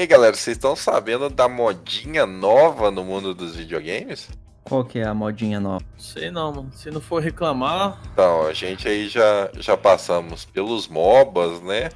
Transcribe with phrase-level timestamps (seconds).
[0.00, 4.28] aí, galera, vocês estão sabendo da modinha nova no mundo dos videogames?
[4.64, 5.84] Qual que é a modinha nova?
[5.98, 6.70] Sei não, mano.
[6.74, 8.00] Se não for reclamar.
[8.12, 11.90] Então, a gente aí já, já passamos pelos MOBAs, né?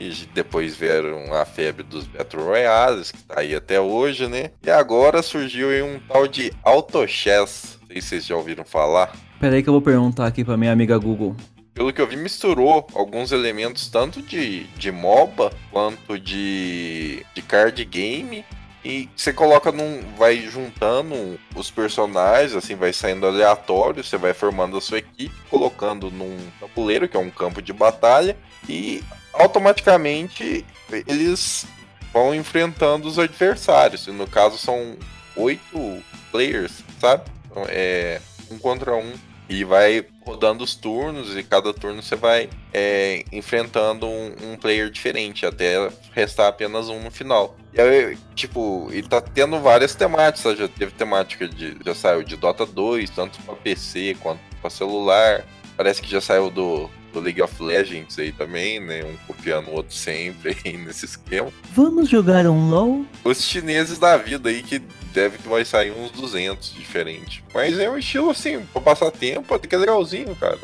[0.00, 4.50] E depois vieram a febre dos Battle Royales, que tá aí até hoje, né?
[4.64, 7.78] E agora surgiu aí um tal de Auto Chess.
[7.82, 9.12] Não sei se vocês já ouviram falar.
[9.38, 11.36] Pera aí que eu vou perguntar aqui pra minha amiga Google.
[11.74, 17.82] Pelo que eu vi, misturou alguns elementos tanto de, de MOBA quanto de, de card
[17.84, 18.44] game
[18.84, 20.00] e você coloca num.
[20.16, 26.10] Vai juntando os personagens, assim, vai saindo aleatório, você vai formando a sua equipe, colocando
[26.10, 28.36] num tabuleiro, que é um campo de batalha,
[28.68, 30.64] e automaticamente
[31.06, 31.64] eles
[32.12, 34.06] vão enfrentando os adversários.
[34.06, 34.96] E no caso são
[35.36, 37.30] oito players, sabe?
[37.50, 38.20] Então, é
[38.50, 39.12] um contra um.
[39.52, 44.88] E vai rodando os turnos e cada turno você vai é, enfrentando um, um, player
[44.88, 47.54] diferente até restar apenas um no final.
[47.74, 51.76] E aí, tipo, e tá tendo várias temáticas, já teve temática de.
[51.84, 55.44] Já saiu de Dota 2, tanto pra PC quanto pra celular.
[55.76, 59.04] Parece que já saiu do, do League of Legends aí também, né?
[59.04, 61.52] Um copiando o outro sempre aí nesse esquema.
[61.72, 63.04] Vamos jogar um LoL?
[63.24, 64.80] Os chineses da vida aí que
[65.12, 67.42] deve que vai sair uns 200 diferentes.
[67.54, 70.58] Mas é um estilo assim, pra passar tempo, até que é legalzinho, cara.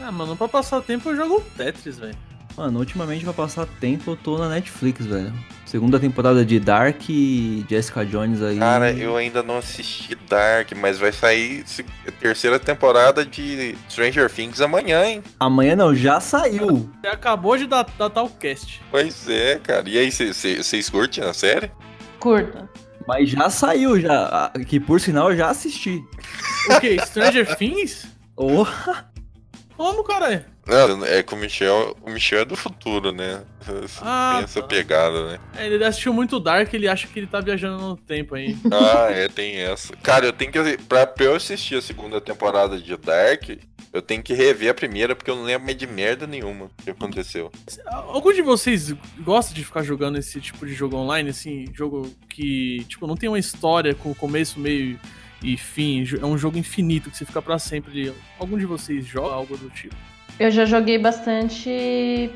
[0.00, 2.16] Ah, mano, pra passar tempo eu jogo Tetris, velho.
[2.58, 5.32] Mano, ultimamente pra passar tempo eu tô na Netflix, velho.
[5.64, 8.58] Segunda temporada de Dark e Jessica Jones aí.
[8.58, 11.64] Cara, eu ainda não assisti Dark, mas vai sair
[12.18, 15.22] terceira temporada de Stranger Things amanhã, hein?
[15.38, 16.90] Amanhã não, já saiu.
[17.00, 18.82] Você acabou de datar o cast.
[18.90, 19.88] Pois é, cara.
[19.88, 21.70] E aí, vocês curtem a série?
[22.18, 22.68] Curta.
[23.06, 24.50] Mas já saiu, já.
[24.66, 26.02] Que por sinal eu já assisti.
[26.68, 26.98] O que?
[27.06, 28.08] Stranger Things?
[28.34, 29.08] Porra!
[29.76, 30.44] Como, cara?
[30.68, 33.42] Não, é que o Michel, o Michel é do futuro, né?
[34.02, 34.66] Ah, tem essa tá.
[34.66, 35.40] pegada, né?
[35.56, 38.56] É, ele assistiu muito Dark, ele acha que ele tá viajando no tempo aí.
[38.70, 39.96] Ah, é, tem essa.
[39.96, 40.78] Cara, eu tenho que.
[40.82, 43.48] Pra, pra eu assistir a segunda temporada de Dark,
[43.92, 46.90] eu tenho que rever a primeira, porque eu não lembro mais de merda nenhuma que
[46.90, 47.50] aconteceu.
[47.86, 52.84] Algum de vocês gosta de ficar jogando esse tipo de jogo online, assim, jogo que,
[52.88, 55.00] tipo, não tem uma história com começo, meio
[55.42, 58.12] e fim, é um jogo infinito que você fica para sempre.
[58.38, 59.96] Algum de vocês joga algo do tipo?
[60.38, 62.30] Eu já joguei bastante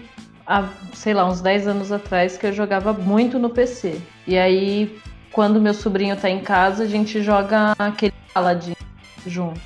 [0.46, 4.00] há, sei lá, uns 10 anos atrás, que eu jogava muito no PC.
[4.26, 4.98] E aí,
[5.30, 8.74] quando meu sobrinho tá em casa, a gente joga aquele Paladin
[9.26, 9.60] junto.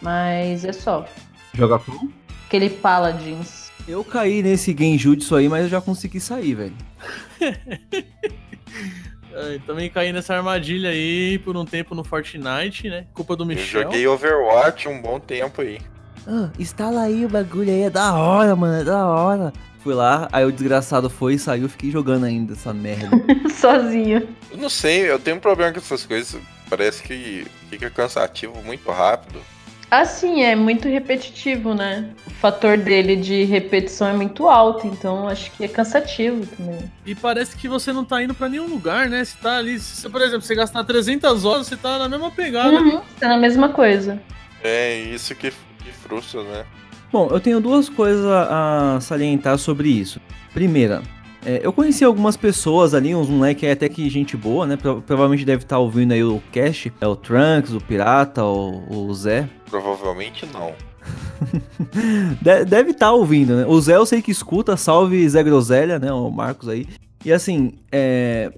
[0.00, 1.06] Mas é só.
[1.54, 2.08] Joga com?
[2.46, 3.70] Aquele Paladins.
[3.86, 6.76] Eu caí nesse Genjutsu aí, mas eu já consegui sair, velho.
[9.66, 13.06] também caí nessa armadilha aí por um tempo no Fortnite, né?
[13.12, 13.82] Culpa do Michel.
[13.82, 15.78] Eu joguei Overwatch um bom tempo aí.
[16.26, 19.52] Ah, instala aí o bagulho aí, é da hora, mano, é da hora.
[19.80, 23.10] Fui lá, aí o desgraçado foi e saiu, fiquei jogando ainda essa merda.
[23.54, 24.28] Sozinho.
[24.50, 26.40] Eu não sei, eu tenho um problema com essas coisas.
[26.68, 29.40] Parece que fica cansativo muito rápido.
[29.88, 32.10] Assim, é muito repetitivo, né?
[32.26, 36.90] O fator dele de repetição é muito alto, então acho que é cansativo também.
[37.04, 39.24] E parece que você não tá indo para nenhum lugar, né?
[39.24, 42.76] Você tá ali, se, por exemplo, você gastar 300 horas, você tá na mesma pegada.
[42.76, 44.20] Uhum, tá na mesma coisa.
[44.60, 45.52] É, isso que,
[45.86, 46.64] que frustra, né?
[47.12, 50.20] Bom, eu tenho duas coisas a salientar sobre isso.
[50.52, 51.02] Primeira,
[51.44, 54.76] é, eu conheci algumas pessoas ali, uns moleques até que gente boa, né?
[54.76, 59.06] Pro, provavelmente deve estar tá ouvindo aí o Cash, é o Trunks, o Pirata, o,
[59.08, 59.48] o Zé.
[59.70, 60.72] Provavelmente não.
[62.42, 63.66] deve estar tá ouvindo, né?
[63.66, 66.12] O Zé eu sei que escuta, salve Zé Groselha, né?
[66.12, 66.88] O Marcos aí.
[67.24, 68.52] E assim, é,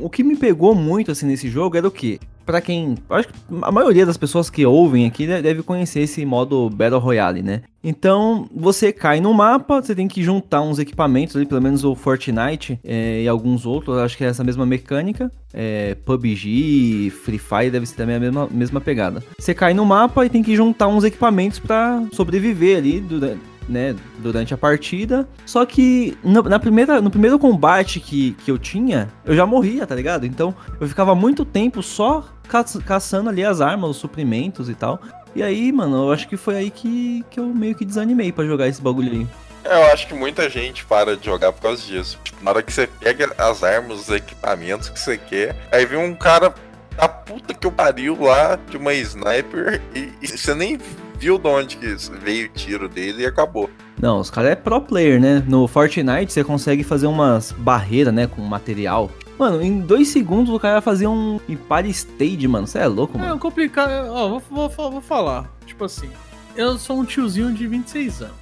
[0.00, 2.18] o que me pegou muito assim nesse jogo era o que?
[2.44, 2.96] Para quem.
[3.10, 7.42] Acho que a maioria das pessoas que ouvem aqui deve conhecer esse modo Battle Royale,
[7.42, 7.62] né?
[7.82, 11.94] Então, você cai no mapa, você tem que juntar uns equipamentos ali, pelo menos o
[11.94, 15.30] Fortnite é, e alguns outros, acho que é essa mesma mecânica.
[15.52, 19.22] É, PUBG, Free Fire deve ser também a mesma, mesma pegada.
[19.38, 23.94] Você cai no mapa e tem que juntar uns equipamentos para sobreviver ali durante né,
[24.18, 25.28] durante a partida.
[25.46, 29.86] Só que no, na primeira, no primeiro combate que, que eu tinha, eu já morria,
[29.86, 30.26] tá ligado?
[30.26, 35.00] Então eu ficava muito tempo só ca caçando ali as armas, os suprimentos e tal.
[35.34, 38.44] E aí, mano, eu acho que foi aí que, que eu meio que desanimei para
[38.44, 39.28] jogar esse bagulho.
[39.64, 42.18] É, eu acho que muita gente para de jogar por causa disso.
[42.22, 45.98] Tipo, na hora que você pega as armas, os equipamentos que você quer, aí vem
[45.98, 46.54] um cara
[46.96, 50.78] da puta que eu pariu lá de uma sniper e, e você nem
[51.18, 53.70] viu de onde que veio o tiro dele e acabou.
[54.00, 55.42] Não, os caras é pro player, né?
[55.46, 59.10] No Fortnite você consegue fazer umas barreiras, né, com material.
[59.38, 62.66] Mano, em dois segundos o cara vai fazer um Empire Stage, mano.
[62.66, 63.34] Você é louco, mano?
[63.34, 63.90] É complicado.
[64.10, 65.50] Ó, vou, vou, vou falar.
[65.66, 66.10] Tipo assim,
[66.56, 68.34] eu sou um tiozinho de 26 anos.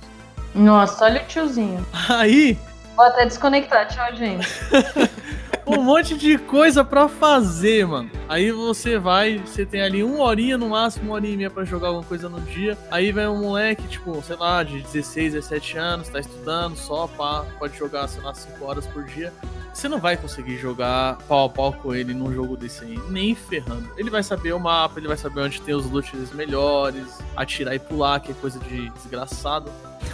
[0.54, 1.84] Nossa, olha o tiozinho.
[2.08, 2.58] Aí.
[2.94, 4.46] Vou até desconectar, tchau, gente.
[5.66, 8.10] um monte de coisa pra fazer, mano.
[8.28, 11.64] Aí você vai, você tem ali uma horinha no máximo, uma horinha e meia pra
[11.64, 12.76] jogar alguma coisa no dia.
[12.90, 17.44] Aí vem um moleque, tipo, sei lá, de 16, 17 anos, tá estudando só, pá,
[17.58, 19.32] pode jogar, sei lá, 5 horas por dia.
[19.72, 23.34] Você não vai conseguir jogar pau a pau com ele num jogo desse aí, nem
[23.34, 23.88] ferrando.
[23.96, 27.78] Ele vai saber o mapa, ele vai saber onde tem os loots melhores, atirar e
[27.78, 29.70] pular, que é coisa de desgraçado.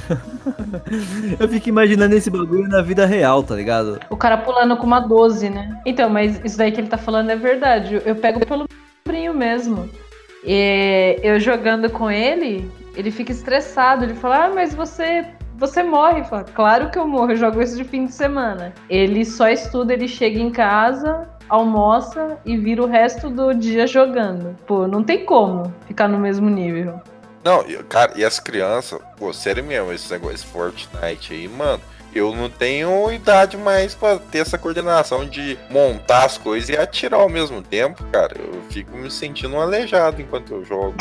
[1.38, 4.00] Eu fico imaginando esse bagulho na vida real, tá ligado?
[4.08, 5.81] O cara pulando com uma 12, né?
[5.84, 8.00] Então, mas isso daí que ele tá falando é verdade.
[8.04, 8.66] Eu pego pelo
[9.04, 9.88] sobrinho mesmo.
[10.44, 14.04] E eu jogando com ele, ele fica estressado.
[14.04, 15.26] Ele fala: Ah, mas você
[15.58, 16.25] você morre.
[16.25, 18.72] Fala, claro que eu morro, eu jogo isso de fim de semana.
[18.88, 24.56] Ele só estuda, ele chega em casa, almoça e vira o resto do dia jogando.
[24.66, 27.00] Pô, não tem como ficar no mesmo nível.
[27.44, 31.82] Não, cara, e as crianças, pô, sério mesmo, esse negócio Fortnite aí, mano.
[32.18, 37.20] Eu não tenho idade mais pra ter essa coordenação de montar as coisas e atirar
[37.20, 38.36] ao mesmo tempo, cara.
[38.36, 40.96] Eu fico me sentindo um aleijado enquanto eu jogo.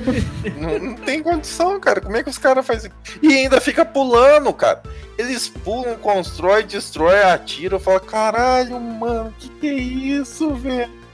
[0.56, 2.00] não, não, tem condição, cara.
[2.00, 2.90] Como é que os caras fazem?
[3.20, 4.82] E ainda fica pulando, cara.
[5.18, 7.76] Eles pulam, constrói, destrói, atiram.
[7.76, 11.05] Eu falo, caralho, mano, que que é isso, velho?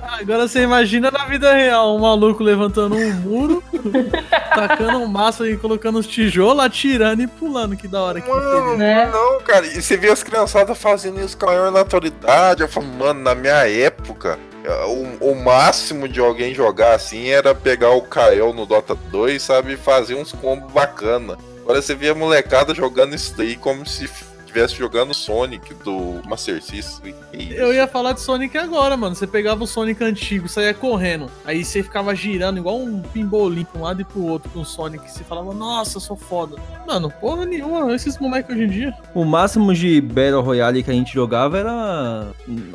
[0.00, 3.62] Agora você imagina na vida real um maluco levantando um muro,
[4.54, 7.76] tacando um massa e colocando os tijolos, atirando e pulando.
[7.76, 9.10] Que da hora que Mano, né?
[9.12, 9.66] não, cara.
[9.66, 12.62] E você vê as criançadas fazendo isso com a maior naturalidade.
[12.62, 14.38] Eu falo, mano, na minha época,
[15.20, 19.72] o, o, máximo de alguém jogar assim era pegar o Kael no Dota 2, sabe,
[19.72, 21.36] e fazer uns combos bacana.
[21.62, 24.08] Agora você vê a molecada jogando isso daí como se
[24.52, 27.14] estivesse jogando Sonic do Master System.
[27.32, 29.14] Eu ia falar de Sonic agora, mano.
[29.14, 31.30] Você pegava o Sonic antigo, saía correndo.
[31.44, 34.64] Aí você ficava girando igual um pimbolim pra um lado e pro outro com o
[34.64, 35.10] Sonic.
[35.10, 36.56] Você falava, nossa, sou foda.
[36.86, 38.94] Mano, porra nenhuma, esses moleques hoje em dia.
[39.14, 42.28] O máximo de Battle Royale que a gente jogava era.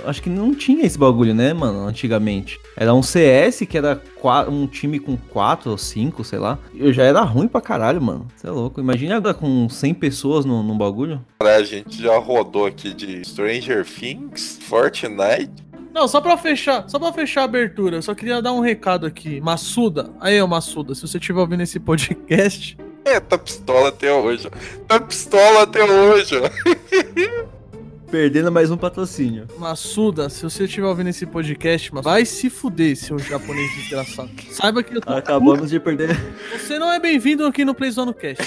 [0.06, 2.60] Acho que não tinha esse bagulho, né, mano, antigamente.
[2.76, 4.02] Era um CS que era
[4.50, 6.58] um time com 4 ou 5, sei lá.
[6.74, 8.26] Eu já era ruim pra caralho, mano.
[8.36, 8.80] Você é louco.
[8.80, 11.22] Imagina agora com 100 pessoas no, no bagulho.
[11.68, 15.52] Gente já rodou aqui de Stranger Things, Fortnite.
[15.94, 19.06] Não, só pra fechar, só pra fechar a abertura, eu só queria dar um recado
[19.06, 19.42] aqui.
[19.42, 22.78] Massuda, aí, ô Massuda, se você estiver ouvindo esse podcast.
[23.04, 24.50] É, tá pistola até hoje.
[24.88, 26.36] Tá pistola até hoje.
[28.12, 29.48] Perdendo mais um patrocínio.
[29.58, 34.30] Massuda, se você estiver ouvindo esse podcast, vai se fuder, seu japonês desgraçado.
[34.50, 36.18] Saiba que eu tô Acabamos de perder.
[36.58, 38.44] Você não é bem-vindo aqui no Playzone Cast.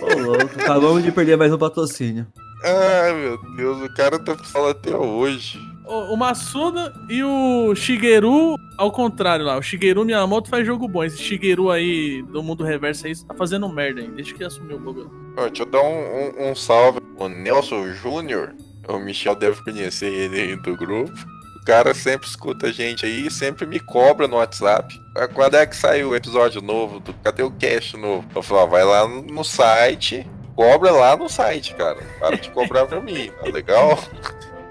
[0.00, 0.60] Ô, louco.
[0.60, 2.26] Acabamos de perder mais um patrocínio.
[2.64, 5.58] Ai, meu Deus, o cara tá pistola até hoje.
[5.84, 9.58] O, o Massuda e o Shigeru, ao contrário lá.
[9.58, 11.04] O Shigeru Miyamoto faz jogo bom.
[11.04, 14.08] Esse Shigeru aí do mundo reverso aí tá fazendo merda aí.
[14.08, 15.10] Desde que assumiu o bagulho.
[15.36, 17.00] Deixa eu dar um, um, um salve.
[17.18, 18.54] O Nelson Júnior
[18.88, 21.12] o Michel deve conhecer ele aí do grupo.
[21.60, 25.00] O cara sempre escuta a gente aí, sempre me cobra no WhatsApp.
[25.16, 27.00] Ah, quando é que saiu o episódio novo?
[27.00, 27.14] Do...
[27.14, 28.28] Cadê o cast novo?
[28.34, 31.98] Eu falo, vai lá no site, cobra lá no site, cara.
[32.18, 33.98] Para de cobrar pra mim, tá legal?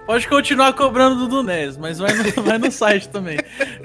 [0.06, 3.38] Pode continuar cobrando do NES, mas vai no, vai no site também.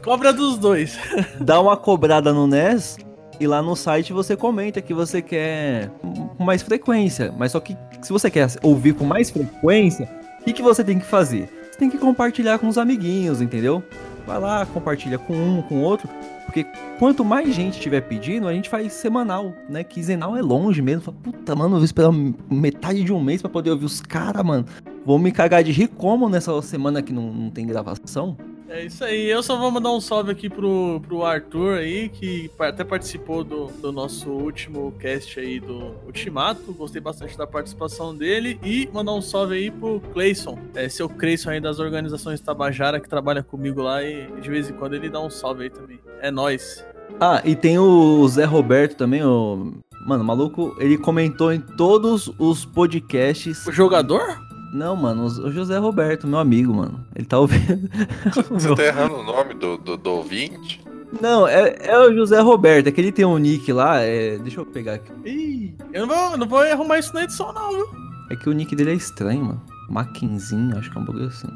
[0.03, 0.99] Cobra dos dois.
[1.41, 2.99] Dá uma cobrada no NES
[3.39, 5.91] e lá no site você comenta que você quer
[6.37, 7.33] com mais frequência.
[7.37, 10.09] Mas só que se você quer ouvir com mais frequência,
[10.41, 11.49] o que, que você tem que fazer?
[11.71, 13.82] Você tem que compartilhar com os amiguinhos, entendeu?
[14.27, 16.08] Vai lá, compartilha com um, com outro.
[16.48, 16.64] Porque
[16.98, 19.84] quanto mais gente tiver pedindo, a gente faz semanal, né?
[19.84, 21.02] Quinzenal é longe mesmo.
[21.02, 22.10] Fala, puta, mano, eu vou esperar
[22.50, 24.64] metade de um mês para poder ouvir os caras, mano.
[25.05, 28.34] Vou me cagar de rir como nessa semana que não, não tem gravação.
[28.69, 29.29] É isso aí.
[29.29, 33.67] Eu só vou mandar um salve aqui pro, pro Arthur aí, que até participou do,
[33.67, 36.72] do nosso último cast aí do Ultimato.
[36.75, 38.58] Gostei bastante da participação dele.
[38.63, 40.58] E mandar um salve aí pro Cleison.
[40.75, 44.75] É, seu Cleison aí das organizações Tabajara, que trabalha comigo lá e de vez em
[44.75, 45.98] quando ele dá um salve aí também.
[46.20, 46.84] É nós.
[47.19, 49.72] Ah, e tem o Zé Roberto também, o.
[50.06, 53.67] Mano, o maluco, ele comentou em todos os podcasts.
[53.67, 54.39] O jogador?
[54.72, 57.05] Não, mano, o José Roberto, meu amigo, mano.
[57.15, 57.89] Ele tá ouvindo.
[58.51, 60.81] Você tá errando o nome do, do, do ouvinte?
[61.20, 64.37] Não, é, é o José Roberto, é que ele tem um nick lá, é...
[64.39, 65.10] deixa eu pegar aqui.
[65.25, 67.87] Ih, eu não vou, não vou arrumar isso na edição não, viu?
[68.31, 69.63] É que o nick dele é estranho, mano.
[69.89, 71.48] Maquinzinho, acho que é um bagulho assim.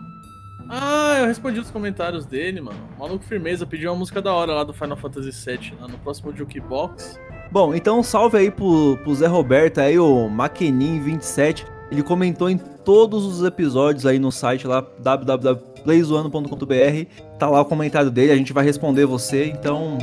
[0.70, 2.78] Ah, eu respondi os comentários dele, mano.
[2.98, 6.34] Maluco Firmeza pediu uma música da hora lá do Final Fantasy VII, lá no próximo
[6.34, 7.20] Jukebox.
[7.50, 11.66] Bom, então salve aí pro, pro Zé Roberto aí, o Maquenin27.
[11.92, 17.06] Ele comentou em todos os episódios aí no site lá www.playzoano.com.br.
[17.38, 19.44] Tá lá o comentário dele, a gente vai responder você.
[19.44, 19.98] Então,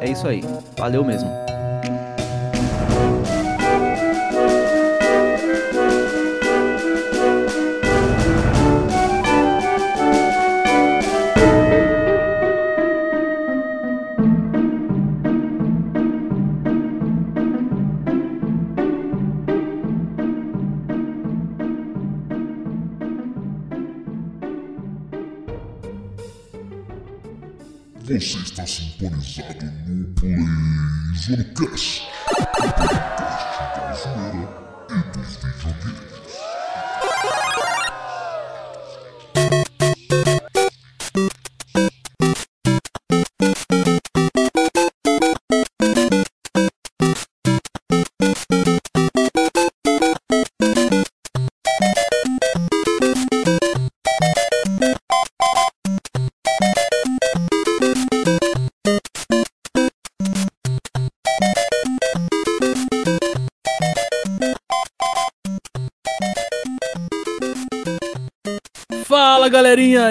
[0.00, 0.42] é isso aí.
[0.78, 1.28] Valeu mesmo.
[31.28, 32.07] Zonecast, o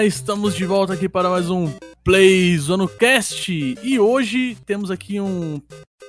[0.08, 1.70] estamos de volta aqui para mais um
[2.02, 5.60] Play Zonocast e hoje temos aqui um,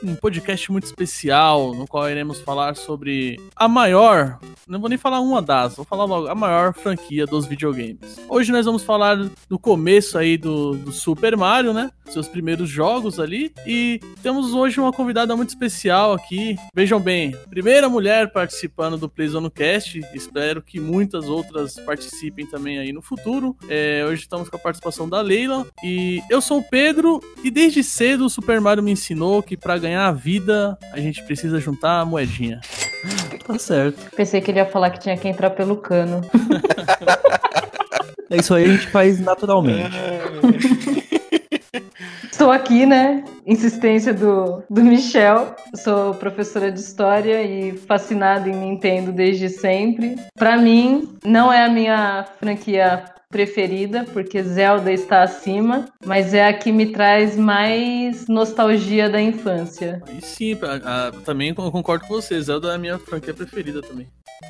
[0.03, 5.19] um podcast muito especial no qual iremos falar sobre a maior, não vou nem falar
[5.19, 8.19] uma das, vou falar logo a maior franquia dos videogames.
[8.29, 9.17] Hoje nós vamos falar
[9.49, 11.91] do começo aí do, do Super Mario, né?
[12.09, 16.55] Seus primeiros jogos ali e temos hoje uma convidada muito especial aqui.
[16.73, 22.93] Vejam bem, primeira mulher participando do Play Zonocast, espero que muitas outras participem também aí
[22.93, 23.55] no futuro.
[23.67, 27.83] É, hoje estamos com a participação da Leila e eu sou o Pedro e desde
[27.83, 32.01] cedo o Super Mario me ensinou que para ganhar a vida a gente precisa juntar
[32.01, 32.61] a moedinha.
[33.45, 34.09] Tá certo.
[34.15, 36.21] Pensei que ele ia falar que tinha que entrar pelo cano.
[38.31, 39.89] É isso aí a gente faz naturalmente.
[42.31, 43.23] Estou aqui, né?
[43.45, 45.55] Insistência do, do Michel.
[45.75, 50.15] Sou professora de história e fascinada em Nintendo desde sempre.
[50.37, 56.53] Pra mim, não é a minha franquia preferida, porque Zelda está acima, mas é a
[56.53, 60.01] que me traz mais nostalgia da infância.
[60.17, 63.81] E sim, a- a- também con- concordo com você, Zelda é a minha franquia preferida
[63.81, 64.07] também.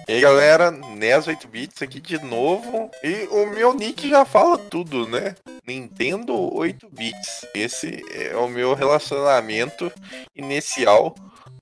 [0.07, 2.89] E aí galera, NES 8 bits aqui de novo.
[3.03, 5.36] E o meu nick já fala tudo, né?
[5.67, 7.45] Nintendo 8 bits.
[7.53, 9.91] Esse é o meu relacionamento
[10.36, 11.13] inicial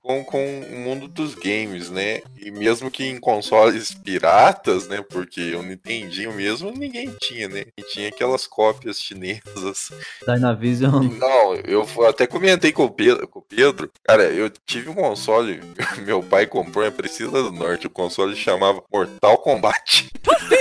[0.08, 2.22] com, com o mundo dos games, né?
[2.40, 5.04] E mesmo que em consoles piratas, né?
[5.06, 7.66] Porque o Nintendinho mesmo ninguém tinha, né?
[7.76, 9.90] E tinha aquelas cópias chinesas
[10.26, 11.04] Dynavision.
[11.18, 13.90] Não, eu até comentei com o Pedro, com o Pedro.
[14.02, 15.60] Cara, eu tive um console,
[16.06, 20.08] meu pai comprou em Precisa do Norte, o console chamava Mortal Kombat.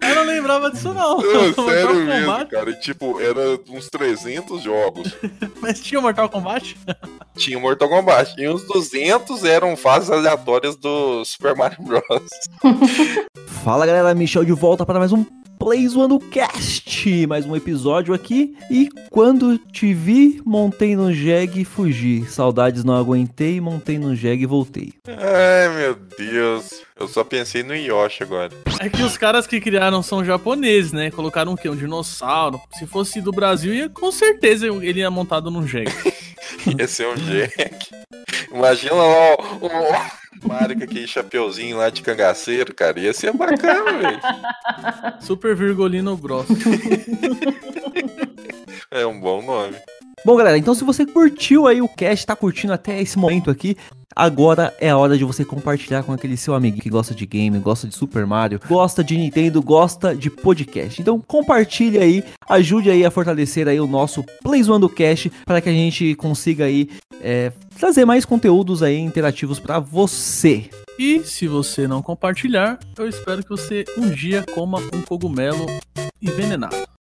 [0.00, 1.18] Eu não lembrava disso não.
[1.20, 2.50] Não, sério mesmo, Kombat?
[2.50, 2.70] cara.
[2.70, 5.14] E, tipo, era uns 300 jogos.
[5.60, 6.76] Mas tinha Mortal Kombat?
[7.36, 8.34] Tinha o Mortal Kombat.
[8.38, 12.02] E uns 200 eram fases aleatórias do Super Mario Bros.
[13.64, 15.24] Fala galera, Michel de volta para mais um
[15.58, 18.56] Play Zoando Cast, mais um episódio aqui.
[18.70, 22.24] E quando te vi, montei no jegue e fugi.
[22.26, 24.92] Saudades não aguentei, montei no jegue e voltei.
[25.08, 26.82] Ai, meu Deus.
[26.98, 28.50] Eu só pensei no Yoshi agora.
[28.78, 31.10] É que os caras que criaram são japoneses, né?
[31.10, 31.68] Colocaram o quê?
[31.68, 32.60] Um dinossauro.
[32.78, 35.92] Se fosse do Brasil, ia, com certeza ele ia montado num jegue.
[36.78, 37.90] Esse é um Jack.
[38.52, 42.98] Imagina lá o, o Mario com aquele chapeuzinho lá de cangaceiro, cara.
[42.98, 44.20] Ia ser bacana, velho.
[45.20, 46.46] Super Virgolino Bros.
[48.90, 49.76] É um bom nome.
[50.24, 53.76] Bom, galera, então se você curtiu aí o cast, tá curtindo até esse momento aqui,
[54.18, 57.56] agora é a hora de você compartilhar com aquele seu amigo que gosta de game,
[57.60, 61.00] gosta de Super Mario, gosta de Nintendo, gosta de podcast.
[61.00, 65.68] Então compartilhe aí, ajude aí a fortalecer aí o nosso Play Zoando Cast para que
[65.68, 66.88] a gente consiga aí
[67.20, 70.68] é, trazer mais conteúdos aí interativos para você.
[70.98, 75.64] E se você não compartilhar, eu espero que você um dia coma um cogumelo
[76.20, 76.97] envenenado.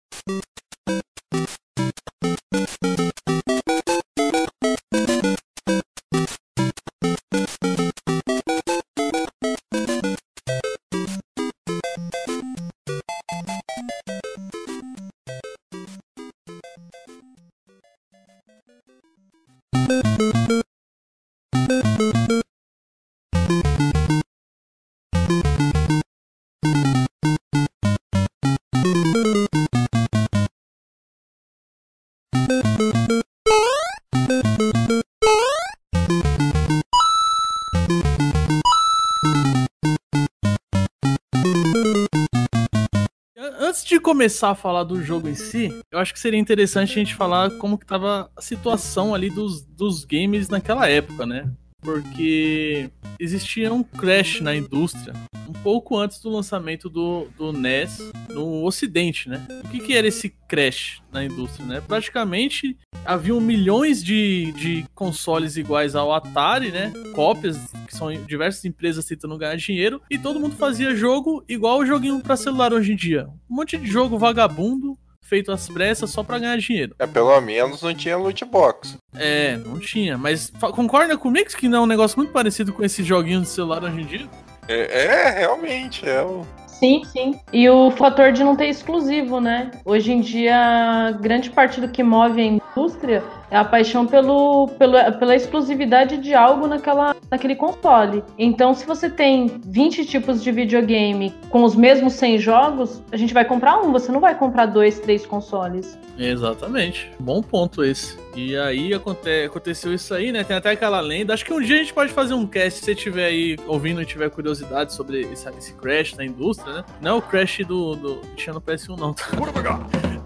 [44.05, 47.51] Começar a falar do jogo em si, eu acho que seria interessante a gente falar
[47.53, 51.51] como que tava a situação ali dos, dos games naquela época, né?
[51.81, 55.15] Porque existia um crash na indústria
[55.49, 59.47] um pouco antes do lançamento do, do NES no ocidente, né?
[59.65, 61.83] O que, que era esse crash na indústria, né?
[61.87, 66.93] Praticamente haviam milhões de, de consoles iguais ao Atari, né?
[67.15, 71.87] Cópias, que são diversas empresas tentando ganhar dinheiro, e todo mundo fazia jogo igual o
[71.87, 73.27] joguinho pra celular hoje em dia.
[73.51, 76.95] Um monte de jogo vagabundo, feito às pressas só pra ganhar dinheiro.
[76.99, 78.99] É, pelo menos não tinha loot box.
[79.15, 80.17] É, não tinha.
[80.19, 83.83] Mas concorda comigo que não é um negócio muito parecido com esses joguinhos de celular
[83.83, 84.29] hoje em dia?
[84.69, 86.47] É, é, realmente, é o.
[86.85, 87.41] Sim, sim.
[87.51, 89.71] E o fator de não ter exclusivo, né?
[89.87, 94.95] Hoje em dia, grande parte do que move a indústria é a paixão pelo, pelo,
[95.19, 98.23] pela exclusividade de algo naquela, naquele console.
[98.39, 103.35] Então, se você tem 20 tipos de videogame com os mesmos 100 jogos, a gente
[103.35, 105.99] vai comprar um, você não vai comprar dois, três consoles.
[106.19, 107.11] Exatamente.
[107.19, 108.17] Bom ponto esse.
[108.37, 110.43] E aí aconte- aconteceu isso aí, né?
[110.43, 111.33] Tem até aquela lenda.
[111.35, 114.03] Acho que um dia a gente pode fazer um cast, se você estiver aí ouvindo
[114.03, 116.85] e tiver curiosidade sobre esse, esse crash da indústria, né?
[117.01, 119.13] Não é o crash do, do tinha no PS1, não.
[119.13, 119.25] tá?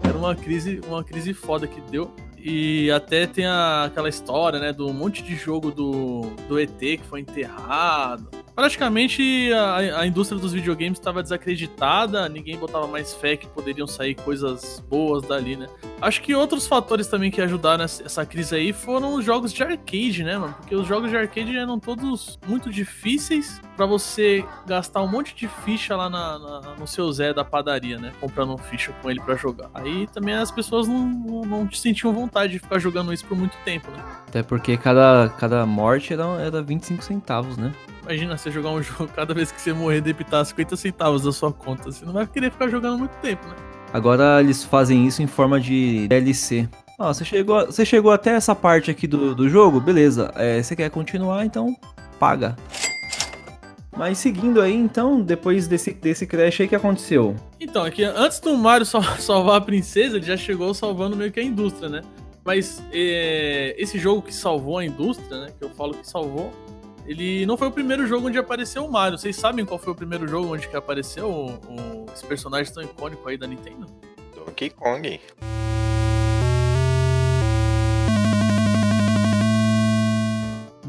[0.03, 2.11] Era uma crise, uma crise foda que deu.
[2.41, 7.03] E até tem a- aquela história, né, do monte de jogo do, do ET que
[7.03, 8.27] foi enterrado.
[8.55, 14.15] Praticamente a, a indústria dos videogames estava desacreditada, ninguém botava mais fé que poderiam sair
[14.15, 15.67] coisas boas dali, né?
[16.01, 20.23] Acho que outros fatores também que ajudaram essa crise aí foram os jogos de arcade,
[20.23, 20.53] né, mano?
[20.59, 25.47] Porque os jogos de arcade eram todos muito difíceis pra você gastar um monte de
[25.47, 28.11] ficha lá na- na- no seu Zé da padaria, né?
[28.19, 29.69] Comprando ficha com ele pra jogar.
[29.73, 33.57] Aí também as pessoas não, não, não sentiam vontade de ficar jogando isso por muito
[33.65, 34.03] tempo, né?
[34.27, 37.73] Até porque cada, cada morte era, era 25 centavos, né?
[38.03, 41.51] Imagina você jogar um jogo, cada vez que você morrer, debitar 50 centavos da sua
[41.51, 41.91] conta.
[41.91, 43.55] Você não vai querer ficar jogando muito tempo, né?
[43.91, 46.69] Agora eles fazem isso em forma de DLC.
[46.97, 50.31] Ó, você chegou, você chegou até essa parte aqui do, do jogo, beleza.
[50.35, 51.75] É, você quer continuar, então
[52.19, 52.55] paga.
[53.95, 57.35] Mas seguindo aí, então, depois desse, desse crash aí, o que aconteceu?
[57.59, 61.31] Então, é que antes do Mario sal- salvar a princesa, ele já chegou salvando meio
[61.31, 62.01] que a indústria, né?
[62.45, 65.47] Mas é, esse jogo que salvou a indústria, né?
[65.57, 66.51] Que eu falo que salvou,
[67.05, 69.17] ele não foi o primeiro jogo onde apareceu o Mario.
[69.17, 72.83] Vocês sabem qual foi o primeiro jogo onde que apareceu o, o- esse personagem tão
[72.83, 73.87] icônico aí da Nintendo?
[74.35, 75.19] Donkey Kong.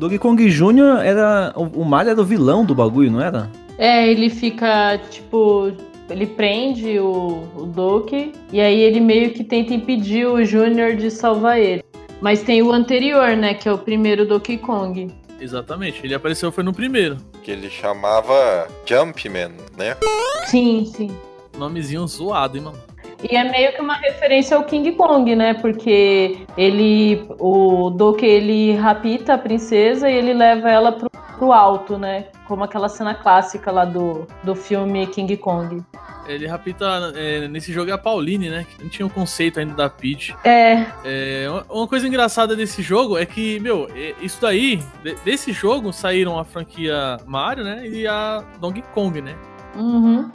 [0.01, 1.05] Donkey Kong Jr.
[1.05, 1.53] era.
[1.55, 3.51] O, Mario era o vilão do bagulho, não era?
[3.77, 5.71] É, ele fica, tipo,
[6.09, 11.11] ele prende o, o Doki e aí ele meio que tenta impedir o Júnior de
[11.11, 11.85] salvar ele.
[12.19, 15.09] Mas tem o anterior, né, que é o primeiro Donkey Kong.
[15.39, 17.19] Exatamente, ele apareceu foi no primeiro.
[17.43, 19.97] Que ele chamava Jumpman, né?
[20.47, 21.11] Sim, sim.
[21.59, 22.79] Nomezinho zoado, hein, mano?
[23.23, 25.55] E é meio que uma referência ao King Kong, né?
[25.55, 31.99] Porque ele, o Doki, ele rapta a princesa e ele leva ela pro, pro alto,
[31.99, 32.27] né?
[32.47, 35.83] Como aquela cena clássica lá do, do filme King Kong.
[36.27, 38.65] Ele rapita é, nesse jogo é a Pauline, né?
[38.77, 40.35] Que não tinha o conceito ainda da Peach.
[40.45, 45.53] É, É, uma- coisa engraçada desse jogo é que, meu, é- isso daí, de- desse
[45.53, 47.87] jogo saíram a franquia Mario, né?
[47.87, 49.35] E a Donkey Kong, né?
[49.77, 50.31] uhum.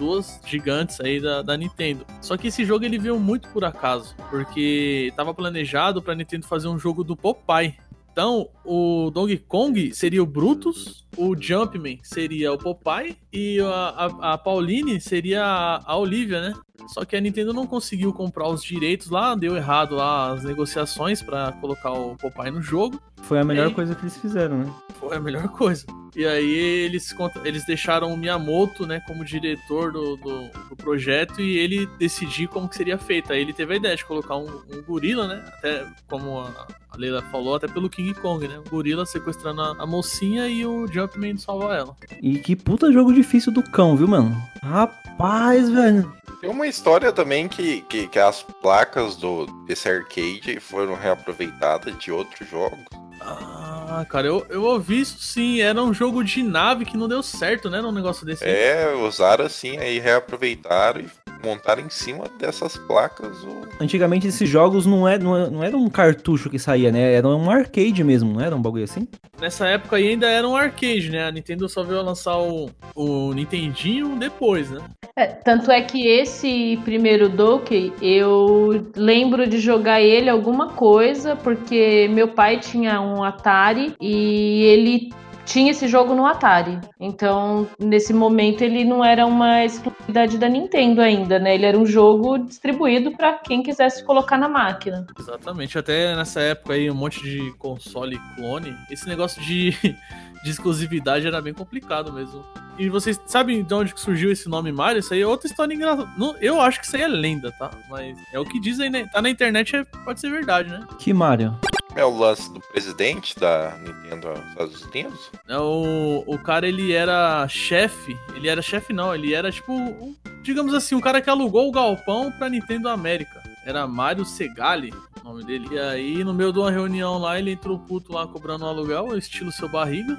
[0.00, 2.06] Duas gigantes aí da, da Nintendo.
[2.22, 6.68] Só que esse jogo ele veio muito por acaso, porque tava planejado pra Nintendo fazer
[6.68, 7.76] um jogo do Popeye.
[8.10, 14.32] Então, o Donkey Kong seria o Brutus, o Jumpman seria o Popeye e a, a,
[14.34, 16.54] a Pauline seria a, a Olivia, né?
[16.88, 21.22] Só que a Nintendo não conseguiu comprar os direitos lá, deu errado lá as negociações
[21.22, 23.00] pra colocar o Popeye no jogo.
[23.22, 24.72] Foi a melhor coisa que eles fizeram, né?
[24.98, 25.86] Foi a melhor coisa.
[26.16, 31.58] E aí eles, eles deixaram o Miyamoto, né, como diretor do, do, do projeto e
[31.58, 33.32] ele decidir como que seria feito.
[33.32, 36.96] Aí ele teve a ideia de colocar um, um gorila, né, até como a, a
[36.96, 40.86] Leila falou, até pelo King Kong, né, um gorila sequestrando a, a mocinha e o
[40.88, 40.99] Jumpman
[41.38, 41.96] salvar ela.
[42.22, 44.36] E que puta jogo difícil do cão, viu, mano?
[44.62, 46.12] Rapaz, velho.
[46.40, 52.10] Tem uma história também que, que, que as placas do, desse arcade foram reaproveitadas de
[52.10, 52.80] outros jogos.
[53.20, 57.22] Ah, cara, eu, eu ouvi isso sim, era um jogo de nave que não deu
[57.22, 58.42] certo, né, num negócio desse.
[58.44, 61.08] É, usaram assim, aí reaproveitaram e
[61.44, 63.62] montaram em cima dessas placas o.
[63.80, 67.12] Antigamente esses jogos não, é, não, é- não era um cartucho que saía, né?
[67.14, 69.06] Era um arcade mesmo, não era um bagulho assim?
[69.40, 71.24] Nessa época aí ainda era um arcade, né?
[71.26, 74.80] A Nintendo só veio a lançar o, o Nintendinho depois, né?
[75.16, 82.08] É, tanto é que esse primeiro Donkey, eu lembro de jogar ele alguma coisa, porque
[82.10, 85.10] meu pai tinha um Atari e ele
[85.50, 86.78] tinha esse jogo no Atari.
[86.98, 91.54] Então, nesse momento, ele não era uma exclusividade da Nintendo ainda, né?
[91.56, 95.06] Ele era um jogo distribuído para quem quisesse colocar na máquina.
[95.18, 95.76] Exatamente.
[95.76, 98.76] Até nessa época aí, um monte de console clone.
[98.90, 99.70] Esse negócio de,
[100.44, 102.44] de exclusividade era bem complicado mesmo.
[102.78, 105.00] E vocês sabem de onde surgiu esse nome Mario?
[105.00, 106.08] Isso aí é outra história engraçada.
[106.16, 107.70] Não, Eu acho que isso aí é lenda, tá?
[107.90, 109.06] Mas é o que dizem, né?
[109.12, 110.86] Tá na internet, é- pode ser verdade, né?
[110.98, 111.58] Que Mario?
[111.96, 115.30] É o lance do presidente da Nintendo nos Estados Unidos?
[115.48, 118.16] É, O, o cara, ele era chefe.
[118.34, 119.14] Ele era chefe, não.
[119.14, 123.42] Ele era tipo, um- digamos assim, um cara que alugou o galpão pra Nintendo América.
[123.66, 125.68] Era Mário Segali, o nome dele.
[125.72, 129.18] E aí, no meio de uma reunião lá, ele entrou puto lá cobrando um aluguel,
[129.18, 130.16] estilo seu barriga.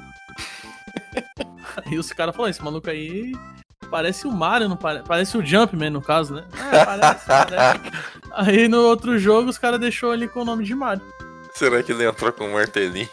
[1.85, 3.31] aí os caras falaram: esse maluco aí.
[3.89, 5.01] Parece o Mario, não pare...
[5.05, 6.45] parece o Jumpman, no caso, né?
[6.71, 7.81] Ah, parece, parece.
[8.31, 11.03] Aí no outro jogo os caras deixou ele com o nome de Mario.
[11.61, 13.07] Será que ele entrou com um martelinho?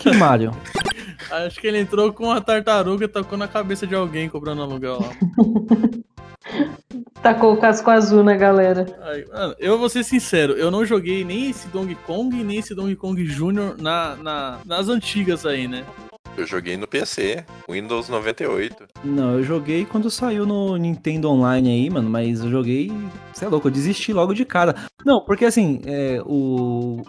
[0.00, 0.50] Que Mario?
[1.30, 4.98] Acho que ele entrou com uma tartaruga e tocou na cabeça de alguém cobrando aluguel
[5.00, 5.08] lá.
[7.22, 8.84] Tacou o casco azul na galera.
[9.02, 12.74] Aí, mano, eu vou ser sincero, eu não joguei nem esse Donkey Kong, nem esse
[12.74, 13.76] Donkey Kong Jr.
[13.80, 15.86] Na, na- nas antigas aí, né?
[16.36, 18.86] Eu joguei no PC, Windows 98.
[19.04, 22.90] Não, eu joguei quando saiu no Nintendo Online aí, mano, mas eu joguei.
[23.32, 24.74] Você é louco, eu desisti logo de cara.
[25.04, 27.02] Não, porque assim, é, o,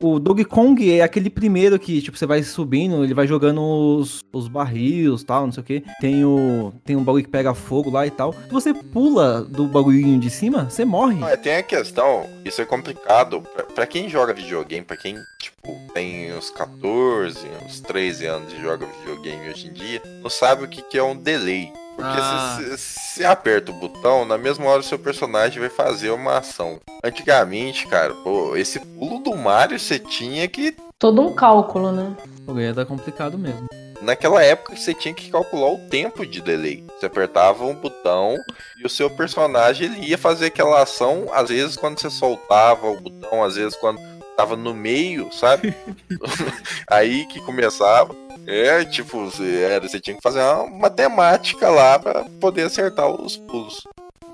[0.00, 4.20] o, Donkey Kong é aquele primeiro que, tipo, você vai subindo, ele vai jogando os,
[4.32, 5.84] os barris tal, não sei o que.
[6.00, 6.72] Tem o.
[6.84, 8.32] Tem um bagulho que pega fogo lá e tal.
[8.32, 11.22] Se você pula do bagulhinho de cima, você morre.
[11.24, 13.42] É, tem a questão, isso é complicado.
[13.54, 18.60] Pra, pra quem joga videogame, pra quem, tipo, tem uns 14, uns 13 anos e
[18.60, 21.72] joga videogame hoje em dia, não sabe o que, que é um delay.
[21.96, 22.58] Porque Ah.
[22.58, 22.76] se
[23.16, 26.78] você aperta o botão, na mesma hora o seu personagem vai fazer uma ação.
[27.02, 30.76] Antigamente, cara, pô, esse pulo do Mario você tinha que.
[30.98, 32.14] Todo um cálculo, né?
[32.42, 33.66] O bagulho tá complicado mesmo.
[34.02, 36.84] Naquela época você tinha que calcular o tempo de delay.
[36.98, 38.36] Você apertava um botão
[38.78, 43.00] e o seu personagem ele ia fazer aquela ação, às vezes quando você soltava o
[43.00, 43.98] botão, às vezes quando
[44.36, 45.74] tava no meio, sabe?
[46.90, 48.14] Aí que começava.
[48.46, 53.36] É, tipo, você, era, você tinha que fazer uma matemática lá pra poder acertar os
[53.36, 53.82] pulos.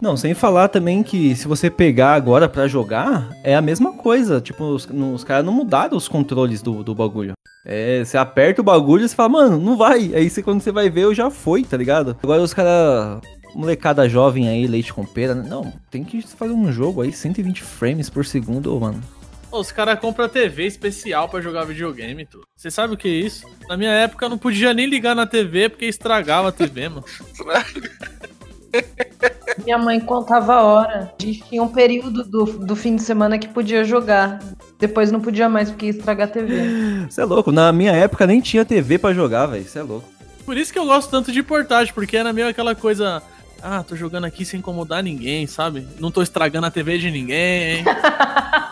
[0.02, 4.40] Não, sem falar também que se você pegar agora pra jogar, é a mesma coisa.
[4.40, 7.34] Tipo, os, os caras não mudaram os controles do, do bagulho.
[7.64, 10.12] É, você aperta o bagulho e você fala, mano, não vai.
[10.14, 12.16] Aí você, quando você vai ver, eu já foi, tá ligado?
[12.22, 13.20] Agora os caras.
[13.54, 15.34] Molecada jovem aí, leite com pera.
[15.34, 15.44] né?
[15.46, 19.00] Não, tem que fazer um jogo aí, 120 frames por segundo, mano.
[19.52, 22.40] Os caras compram TV especial pra jogar videogame, tu.
[22.56, 23.46] Você sabe o que é isso?
[23.68, 27.04] Na minha época eu não podia nem ligar na TV porque estragava a TV, mano.
[29.62, 31.12] Minha mãe contava a hora.
[31.20, 34.38] A gente tinha um período do, do fim de semana que podia jogar.
[34.78, 37.06] Depois não podia mais porque ia estragar a TV.
[37.08, 39.64] Você é louco, na minha época nem tinha TV pra jogar, velho.
[39.64, 40.08] Você é louco.
[40.46, 43.22] Por isso que eu gosto tanto de portagem, porque era meio aquela coisa.
[43.62, 45.86] Ah, tô jogando aqui sem incomodar ninguém, sabe?
[46.00, 47.84] Não tô estragando a TV de ninguém.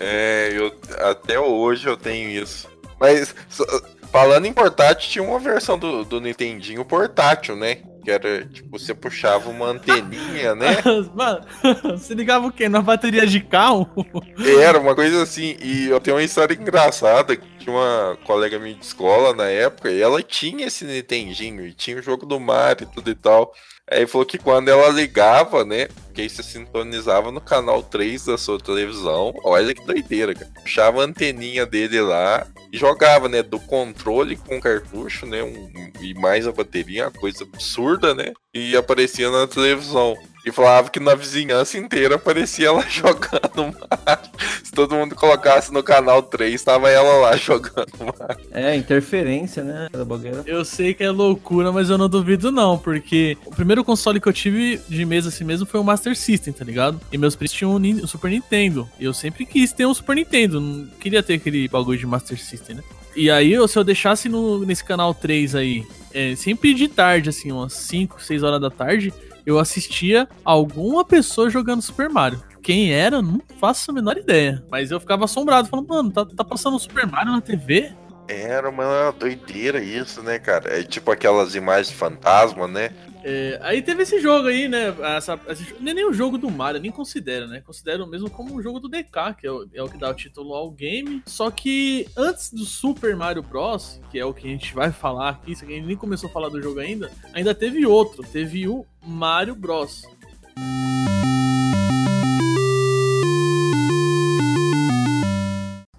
[0.00, 0.72] É, eu,
[1.10, 2.68] até hoje eu tenho isso.
[3.00, 3.64] Mas, só-
[4.10, 7.76] falando em portátil, tinha uma versão do, do Nintendinho portátil, né?
[8.04, 10.76] Que era, tipo, você puxava uma anteninha, né?
[11.14, 11.44] Mano,
[11.98, 12.68] você ligava o quê?
[12.68, 13.88] Na bateria de carro?
[14.60, 18.74] Era uma coisa assim, e eu tenho uma história engraçada, que tinha uma colega minha
[18.74, 22.88] de escola na época, e ela tinha esse Nintendinho, e tinha o jogo do Mario
[22.90, 23.52] e tudo e tal.
[23.90, 28.58] Aí falou que quando ela ligava, né, que você sintonizava no canal 3 da sua
[28.58, 30.50] televisão, olha que doideira, cara.
[30.62, 36.12] Puxava a anteninha dele lá e jogava, né, do controle com cartucho, né, um- e
[36.14, 40.16] mais a bateria, uma coisa absurda, né, e aparecia na televisão.
[40.48, 44.30] E falava que na vizinhança inteira aparecia ela jogando Mario.
[44.64, 48.46] Se todo mundo colocasse no canal 3, tava ela lá jogando Mario.
[48.50, 49.88] É, interferência, né?
[49.92, 50.06] Era
[50.46, 54.26] Eu sei que é loucura, mas eu não duvido não, porque o primeiro console que
[54.26, 56.98] eu tive de mesa assim mesmo foi o Master System, tá ligado?
[57.12, 58.88] E meus primos tinham o Super Nintendo.
[58.98, 62.42] E eu sempre quis ter um Super Nintendo, não queria ter aquele bagulho de Master
[62.42, 62.82] System, né?
[63.14, 65.84] E aí, se eu deixasse no, nesse canal 3 aí,
[66.14, 69.12] é, sempre de tarde, assim, umas 5, 6 horas da tarde,
[69.48, 72.42] eu assistia alguma pessoa jogando Super Mario.
[72.62, 74.62] Quem era, não faço a menor ideia.
[74.70, 77.90] Mas eu ficava assombrado, falando, mano, tá, tá passando Super Mario na TV?
[78.28, 80.78] Era uma doideira isso, né, cara?
[80.78, 82.90] É tipo aquelas imagens de fantasma, né?
[83.30, 84.86] É, aí teve esse jogo aí, né?
[85.14, 87.60] Essa, esse, não é nem o jogo do Mario, nem considero, né?
[87.60, 90.14] Considero mesmo como um jogo do DK, que é o, é o que dá o
[90.14, 91.22] título ao game.
[91.26, 95.28] Só que antes do Super Mario Bros., que é o que a gente vai falar
[95.28, 98.22] aqui, isso aqui a gente nem começou a falar do jogo ainda, ainda teve outro,
[98.22, 100.04] teve o Mario Bros.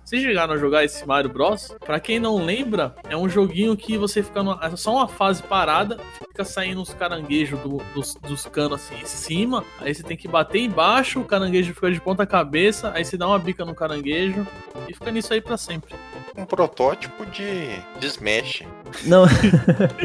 [0.09, 1.71] Vocês chegaram a jogar esse Mario Bros?
[1.85, 5.43] Pra quem não lembra, é um joguinho que você fica numa, é só uma fase
[5.43, 10.17] parada, fica saindo uns caranguejos do- dos, dos canos assim em cima, aí você tem
[10.17, 13.75] que bater embaixo, o caranguejo fica de ponta cabeça, aí você dá uma bica no
[13.75, 14.47] caranguejo
[14.87, 15.93] e fica nisso aí pra sempre.
[16.35, 17.67] Um protótipo de,
[17.99, 18.63] de Smash.
[19.05, 19.25] Não.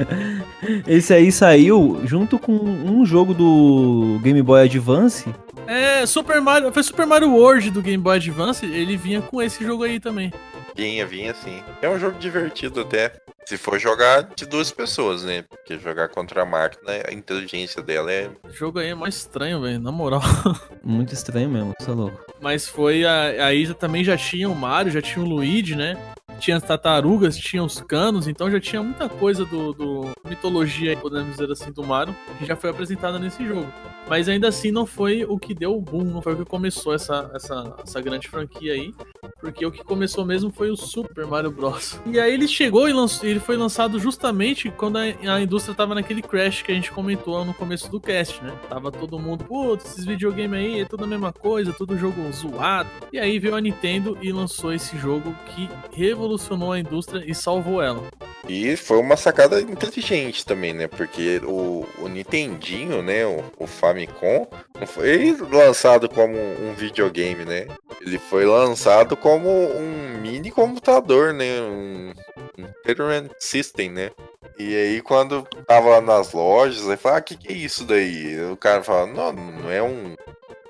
[0.87, 5.33] Esse aí saiu junto com um jogo do Game Boy Advance
[5.67, 6.73] É, Super Mario.
[6.73, 8.65] Foi Super Mario World do Game Boy Advance.
[8.67, 10.33] Ele vinha com esse jogo aí também.
[10.77, 11.63] Vinha, vinha sim.
[11.81, 13.13] É um jogo divertido até.
[13.47, 15.43] Se for jogar de duas pessoas, né?
[15.43, 18.31] Porque jogar contra a máquina, a inteligência dela é.
[18.43, 20.23] O jogo aí é mais estranho, velho, na moral.
[20.83, 22.19] Muito estranho mesmo, você é louco.
[22.41, 23.05] Mas foi.
[23.05, 25.97] a- Aí já- também já tinha o Mario, já tinha o Luigi, né?
[26.41, 30.97] Tinha as tartarugas, tinha os canos, então já tinha muita coisa do, do mitologia, aí,
[30.97, 33.69] podemos dizer assim, do Mario, que já foi apresentada nesse jogo.
[34.09, 36.95] Mas ainda assim não foi o que deu o boom, não foi o que começou
[36.95, 38.93] essa, essa, essa grande franquia aí.
[39.41, 42.01] Porque o que começou mesmo foi o Super Mario Bros.
[42.07, 45.95] E aí ele chegou e lançou, ele foi lançado justamente quando a, a indústria tava
[45.95, 48.53] naquele crash que a gente comentou no começo do cast, né?
[48.69, 52.89] Tava todo mundo, putz, esses videogames aí é tudo a mesma coisa, tudo jogo zoado.
[53.13, 57.83] E aí veio a Nintendo e lançou esse jogo que revolucionou a indústria e salvou
[57.83, 58.03] ela.
[58.49, 60.87] E foi uma sacada inteligente também, né?
[60.87, 63.25] Porque o, o Nintendinho, né?
[63.27, 67.69] O, o Famicom, não foi lançado como um videogame, né?
[68.01, 71.61] Ele foi lançado como um mini computador, né?
[71.61, 72.13] Um,
[72.59, 74.11] um Entertainment System, né?
[74.59, 78.41] E aí quando tava nas lojas, aí fala, ah, que que é isso daí?
[78.51, 80.17] O cara fala, não, não é um,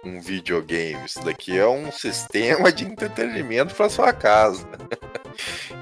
[0.05, 4.67] um videogame, isso daqui é um sistema de entretenimento para sua casa.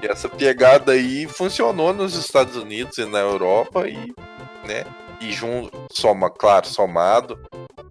[0.01, 4.11] E essa pegada aí funcionou nos Estados Unidos e na Europa e,
[4.67, 4.83] né,
[5.23, 7.39] e junto, soma, claro, somado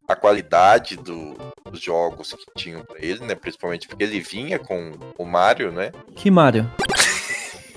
[0.08, 1.34] a qualidade do-
[1.70, 5.90] dos jogos que tinham pra ele, né, principalmente porque ele vinha com o Mario, né,
[6.14, 6.70] Que Mario?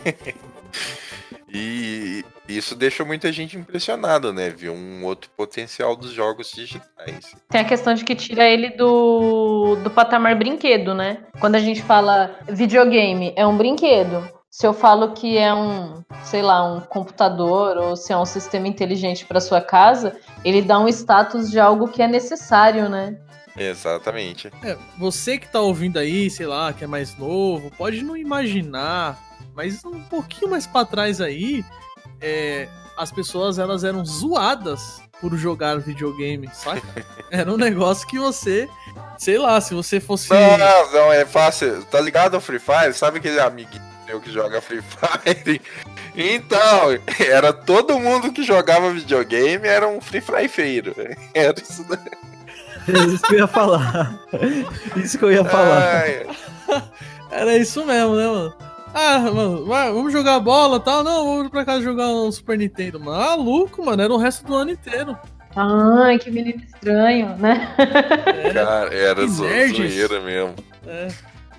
[1.49, 7.35] e isso deixou muita gente impressionada, né, viu um outro potencial dos jogos digitais.
[7.49, 11.19] Tem a questão de que tira ele do, do patamar brinquedo, né?
[11.39, 14.27] Quando a gente fala videogame, é um brinquedo.
[14.57, 18.69] Se eu falo que é um, sei lá, um computador ou se é um sistema
[18.69, 20.15] inteligente para sua casa,
[20.45, 23.17] ele dá um status de algo que é necessário, né?
[23.57, 24.49] Exatamente.
[24.63, 29.19] É, você que tá ouvindo aí, sei lá, que é mais novo, pode não imaginar,
[29.53, 31.61] mas um pouquinho mais pra trás aí,
[32.21, 37.05] é, as pessoas elas eram zoadas por jogar videogame, saca?
[37.29, 38.69] Era um negócio que você,
[39.17, 40.29] sei lá, se você fosse.
[40.29, 41.83] Não, não, é fácil.
[41.91, 42.93] Tá ligado ao Free Fire?
[42.93, 45.61] Sabe aquele amiguinho meu que joga Free Fire?
[46.17, 50.95] Então, era todo mundo que jogava videogame era um Free Fire feiro.
[51.35, 51.99] Era isso daí.
[52.87, 54.17] É isso que eu ia falar.
[54.95, 56.03] Isso que eu ia falar.
[56.03, 56.25] Ai,
[57.29, 58.53] Era isso mesmo, né, mano?
[58.93, 61.03] Ah, mano, vai, vamos jogar bola e tal.
[61.03, 62.97] Não, vamos pra casa jogar um Super Nintendo.
[62.97, 65.17] Maluco, mano, era o resto do ano inteiro.
[65.53, 67.75] Ai, que menino estranho, né?
[68.41, 70.55] Era, cara, era zo- zoeira mesmo.
[70.87, 71.09] é.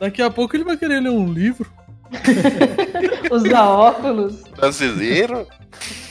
[0.01, 1.71] Daqui a pouco ele vai querer ler um livro.
[3.31, 4.42] Usar óculos.
[4.57, 5.47] Brasileiro?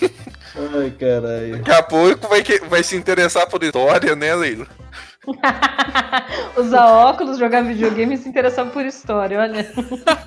[0.01, 1.58] Ai, caralho.
[1.58, 4.67] Daqui a pouco vai, que- vai se interessar por história, né, Leila?
[6.58, 9.65] Usar óculos, jogar videogame e se interessar por história, olha.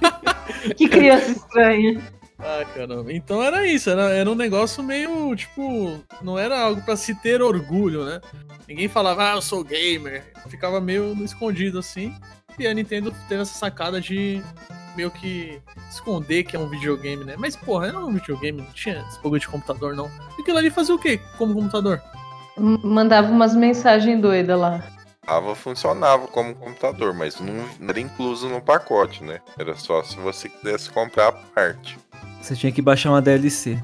[0.77, 2.03] que criança estranha.
[2.39, 3.13] Ah, caramba.
[3.13, 7.43] Então era isso, era, era um negócio meio, tipo, não era algo pra se ter
[7.43, 8.21] orgulho, né?
[8.69, 10.25] Ninguém falava, ah, eu sou gamer.
[10.49, 12.15] Ficava meio no escondido assim.
[12.59, 14.43] E a Nintendo teve essa sacada de
[14.97, 17.35] meio que esconder que é um videogame, né?
[17.39, 20.11] Mas, porra, era um videogame, não tinha esse bagulho de computador, não.
[20.37, 22.03] E aquilo ali fazia o quê como computador?
[22.57, 24.83] Mandava umas mensagens doidas lá.
[25.25, 29.41] Tava, funcionava como computador, mas não era incluso no pacote, né?
[29.59, 31.99] Era só se você quisesse comprar a parte.
[32.49, 33.77] Você tinha que baixar uma DLC.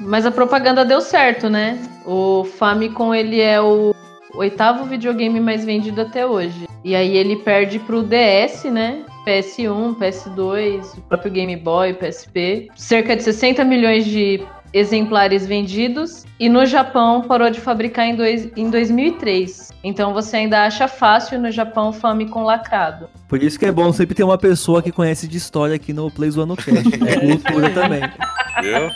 [0.00, 1.78] Mas a propaganda deu certo, né?
[2.04, 3.94] O Famicom, ele é o
[4.34, 6.66] oitavo videogame mais vendido até hoje.
[6.84, 9.04] E aí ele perde pro DS, né?
[9.24, 12.68] PS1, PS2, o próprio Game Boy, PSP.
[12.74, 16.24] Cerca de 60 milhões de exemplares vendidos.
[16.38, 19.70] E no Japão parou de fabricar em, dois, em 2003.
[19.82, 23.08] Então você ainda acha fácil no Japão Famicom lacrado.
[23.28, 26.10] Por isso que é bom sempre ter uma pessoa que conhece de história aqui no
[26.10, 26.68] Play Zoando Cast.
[27.08, 28.00] É cultura também.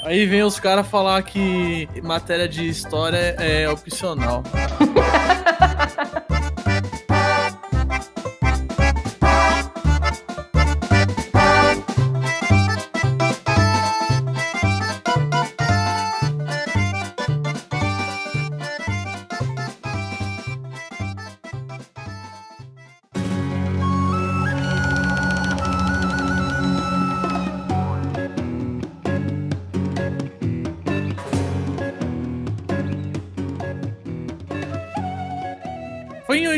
[0.04, 4.42] Aí vem os caras falar que matéria de história é opcional.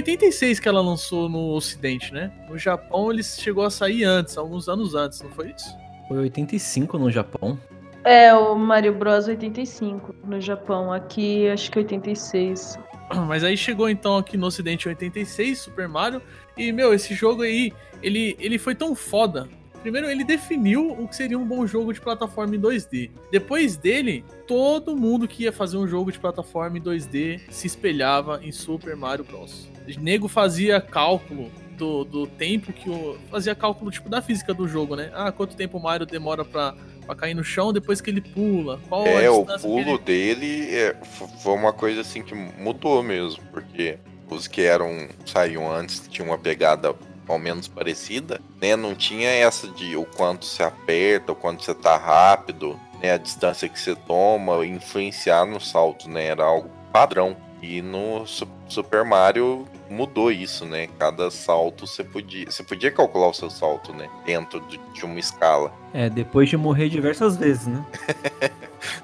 [0.05, 2.31] 86 que ela lançou no Ocidente, né?
[2.47, 5.75] No Japão ele chegou a sair antes, alguns anos antes, não foi isso?
[6.07, 7.59] Foi 85 no Japão.
[8.05, 10.93] É, o Mario Bros 85 no Japão.
[10.93, 12.79] Aqui acho que 86.
[13.27, 16.21] Mas aí chegou então aqui no ocidente em 86, Super Mario,
[16.55, 19.49] e meu, esse jogo aí, ele, ele foi tão foda.
[19.81, 23.11] Primeiro, ele definiu o que seria um bom jogo de plataforma em 2D.
[23.31, 28.41] Depois dele, todo mundo que ia fazer um jogo de plataforma em 2D se espelhava
[28.43, 29.69] em Super Mario Bros.
[29.99, 33.19] Nego fazia cálculo do, do tempo que o.
[33.31, 35.11] Fazia cálculo tipo da física do jogo, né?
[35.15, 38.81] Ah, quanto tempo o Mario demora pra, pra cair no chão depois que ele pula?
[38.89, 40.97] Qual É, o pulo ele- dele é,
[41.43, 43.99] foi uma coisa assim que mudou mesmo, porque
[44.31, 46.95] os que eram saíam antes tinham uma pegada
[47.27, 48.77] ao menos parecida, né?
[48.77, 53.13] Não tinha essa de o quanto você aperta, o quanto você tá rápido, né?
[53.13, 56.27] A distância que você toma, influenciar no salto, né?
[56.27, 57.37] Era algo padrão.
[57.63, 58.27] E no
[58.69, 60.89] Super Mario mudou isso, né?
[60.99, 64.09] Cada salto você podia, você podia calcular o seu salto, né?
[64.25, 64.61] Dentro
[64.93, 65.73] de, uma escala.
[65.93, 67.85] É, depois de morrer diversas vezes, né?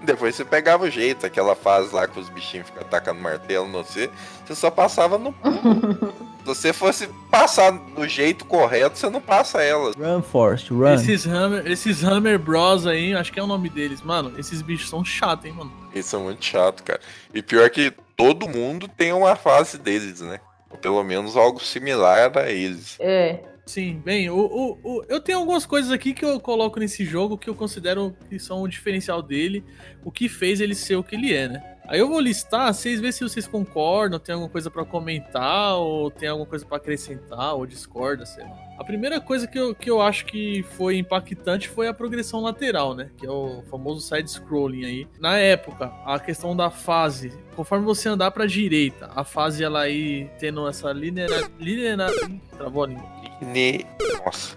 [0.03, 3.83] Depois você pegava o jeito, aquela fase lá que os bichinhos ficam atacando martelo no
[3.83, 4.11] você,
[4.45, 5.35] você só passava no.
[6.41, 9.95] Se você fosse passar do jeito correto, você não passa elas.
[9.95, 10.95] Run, Forest, run.
[10.95, 14.03] Esses Hammer, esses Hammer Bros aí, acho que é o nome deles.
[14.03, 15.71] Mano, esses bichos são chatos, hein, mano.
[15.95, 17.01] Isso é muito chato, cara.
[17.33, 20.39] E pior que todo mundo tem uma fase deles, né?
[20.71, 22.97] Ou pelo menos algo similar a eles.
[23.01, 23.41] É.
[23.67, 27.39] Sim, bem, o, o, o- eu tenho algumas coisas aqui que eu coloco nesse jogo
[27.39, 29.65] que eu considero que são o diferencial dele,
[30.05, 31.63] o que fez ele ser o que ele é, né?
[31.91, 36.09] Aí eu vou listar, vocês verem se vocês concordam, tem alguma coisa pra comentar, ou
[36.09, 38.57] tem alguma coisa pra acrescentar, ou discorda, sei lá.
[38.79, 42.95] A primeira coisa que eu, que eu acho que foi impactante foi a progressão lateral,
[42.95, 43.11] né?
[43.19, 45.09] Que é o famoso side-scrolling aí.
[45.19, 50.31] Na época, a questão da fase, conforme você andar pra direita, a fase ela aí
[50.39, 51.51] tendo essa linear...
[51.59, 52.13] linear
[52.57, 53.11] travou a língua.
[53.43, 53.85] Ne...
[54.25, 54.57] Nossa,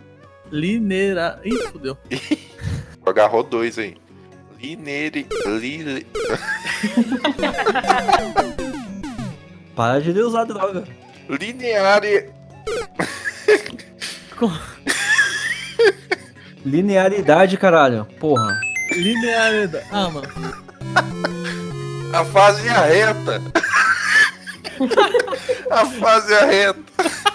[0.52, 1.42] Lineira.
[1.44, 1.98] Ih, fudeu.
[3.04, 3.96] agarrou dois aí.
[4.64, 5.28] Linere.
[5.60, 6.08] Li...
[9.76, 10.86] Para de usar droga.
[11.30, 12.30] Lineare.
[16.66, 18.06] Linearidade, caralho.
[18.22, 18.58] Porra.
[18.92, 19.86] Linearidade.
[19.92, 20.30] Ah, mano.
[22.14, 23.42] A fase é reta.
[25.70, 27.33] a fase é reta.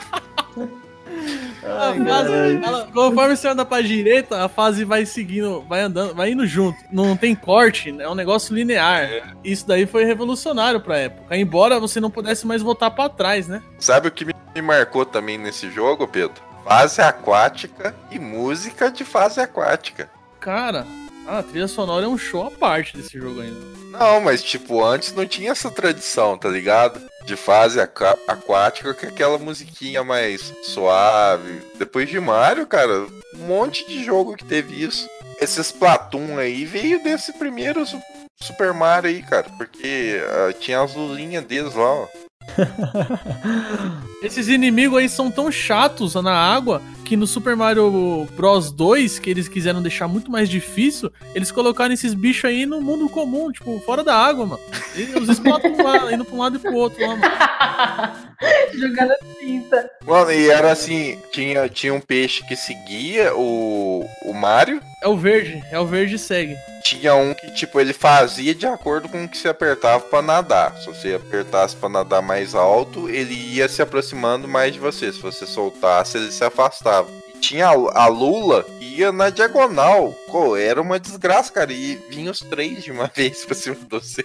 [1.69, 6.47] Fase, ela- conforme você anda pra direita, a fase vai seguindo, vai andando, vai indo
[6.47, 6.79] junto.
[6.91, 9.37] Não tem corte, é um negócio linear.
[9.45, 11.37] Isso daí foi revolucionário pra época.
[11.37, 13.63] Embora você não pudesse mais voltar pra trás, né?
[13.79, 16.43] Sabe o que me marcou também nesse jogo, Pedro?
[16.65, 20.11] Fase aquática e música de fase aquática.
[20.41, 20.87] Cara,
[21.29, 23.61] a trilha sonora é um show à parte desse jogo ainda.
[23.91, 27.01] Não, mas tipo, antes não tinha essa tradição, tá ligado?
[27.25, 31.61] De fase aqua- aquática com aquela musiquinha mais suave.
[31.79, 35.09] Depois de Mario, cara, um monte de jogo que teve isso.
[35.41, 38.01] Esses Splatoon aí veio desse primeiro Su-
[38.41, 39.47] Super Mario aí, cara.
[39.57, 42.07] Porque ah, tinha as luzinhas deles lá, ó.
[44.23, 49.31] Esses inimigos aí são tão chatos na água que no Super Mario Bros 2, que
[49.31, 53.81] eles quiseram deixar muito mais difícil, eles colocaram esses bichos aí no mundo comum, tipo,
[53.81, 54.61] fora da água, mano.
[54.95, 57.33] E os lá, indo pra um lado e pro outro lá, mano.
[58.75, 59.91] Jogando tinta.
[60.05, 64.81] Mano, e era assim, tinha, tinha um peixe que seguia o, o Mario.
[65.03, 66.57] É o verde, é o verde e segue.
[66.83, 70.77] Tinha um que, tipo, ele fazia de acordo com o que você apertava pra nadar.
[70.79, 75.13] Se você apertasse pra nadar mais alto, ele ia se aproximando mais de você.
[75.13, 76.98] Se você soltasse, ele se afastava.
[77.41, 80.13] Tinha a, Lula que ia na diagonal.
[80.31, 81.73] Pô, era uma desgraça, cara.
[81.73, 84.25] E vinha os três de uma vez pra cima de você.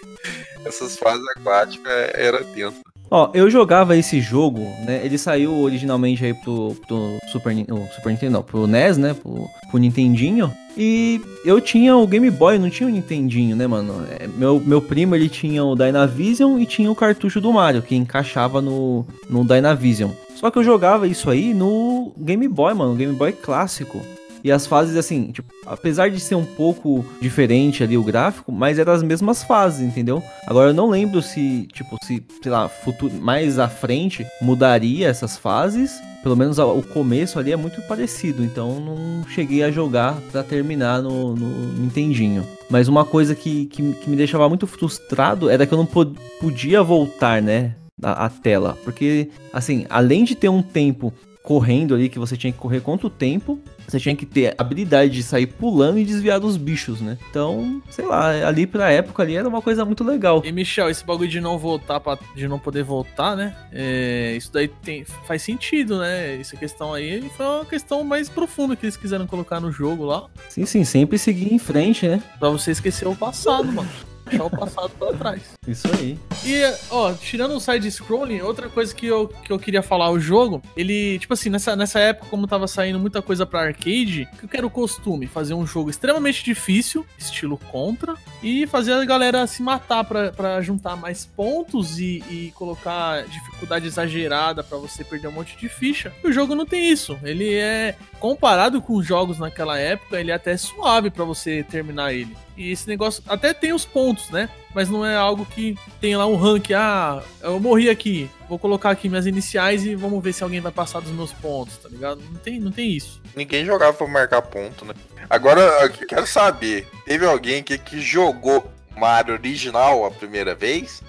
[0.65, 2.81] Essas fases aquáticas era tenso.
[3.15, 5.01] Ó, eu jogava esse jogo, né?
[5.03, 7.53] Ele saiu originalmente aí pro, pro Super,
[7.93, 9.13] Super Nintendo, não, pro NES, né?
[9.13, 10.51] Pro, pro Nintendinho.
[10.75, 14.03] E eu tinha o Game Boy, não tinha o Nintendinho, né, mano?
[14.09, 17.95] É, meu, meu primo, ele tinha o Dynavision e tinha o cartucho do Mario, que
[17.95, 20.09] encaixava no, no Dynavision.
[20.33, 24.01] Só que eu jogava isso aí no Game Boy, mano, Game Boy clássico.
[24.43, 28.77] E as fases, assim, tipo, apesar de ser um pouco diferente ali o gráfico, mas
[28.77, 30.21] eram as mesmas fases, entendeu?
[30.45, 35.37] Agora eu não lembro se, tipo, se, sei lá, futuro, mais à frente mudaria essas
[35.37, 35.91] fases.
[36.21, 41.01] Pelo menos o começo ali é muito parecido, então não cheguei a jogar pra terminar
[41.01, 42.45] no, no Nintendinho.
[42.69, 46.17] Mas uma coisa que, que, que me deixava muito frustrado era que eu não pod-
[46.39, 48.77] podia voltar, né, a, a tela.
[48.85, 51.13] Porque, assim, além de ter um tempo
[51.43, 55.11] correndo ali, que você tinha que correr contra o tempo, você tinha que ter habilidade
[55.11, 57.17] de sair pulando e desviar dos bichos, né?
[57.29, 60.41] Então, sei lá, ali pra época ali era uma coisa muito legal.
[60.45, 63.53] E Michel, esse bagulho de não voltar, pra, de não poder voltar, né?
[63.73, 66.39] É, isso daí tem, faz sentido, né?
[66.39, 70.27] Essa questão aí foi uma questão mais profunda que eles quiseram colocar no jogo lá.
[70.47, 72.23] Sim, sim, sempre seguir em frente, né?
[72.39, 73.89] Pra você esquecer o passado, mano.
[74.33, 75.41] Deixar o passado pra trás.
[75.67, 76.17] Isso aí.
[76.45, 80.61] E, ó, tirando o side-scrolling, outra coisa que eu, que eu queria falar, o jogo,
[80.75, 84.49] ele, tipo assim, nessa, nessa época, como tava saindo muita coisa pra arcade, que eu
[84.49, 85.27] quero o costume?
[85.27, 90.61] Fazer um jogo extremamente difícil, estilo contra, e fazer a galera se matar pra, pra
[90.61, 96.11] juntar mais pontos e, e colocar dificuldade exagerada pra você perder um monte de ficha.
[96.23, 97.17] E o jogo não tem isso.
[97.23, 102.13] Ele é, comparado com os jogos naquela época, ele é até suave pra você terminar
[102.13, 102.35] ele.
[102.55, 104.49] E esse negócio até tem os pontos, né?
[104.73, 106.71] Mas não é algo que tem lá um rank.
[106.71, 108.29] Ah, eu morri aqui.
[108.49, 111.77] Vou colocar aqui minhas iniciais e vamos ver se alguém vai passar dos meus pontos,
[111.77, 112.21] tá ligado?
[112.31, 113.21] Não tem, não tem isso.
[113.35, 114.93] Ninguém jogava pra marcar ponto, né?
[115.29, 121.01] Agora, eu quero saber, teve alguém aqui que jogou Mario original a primeira vez?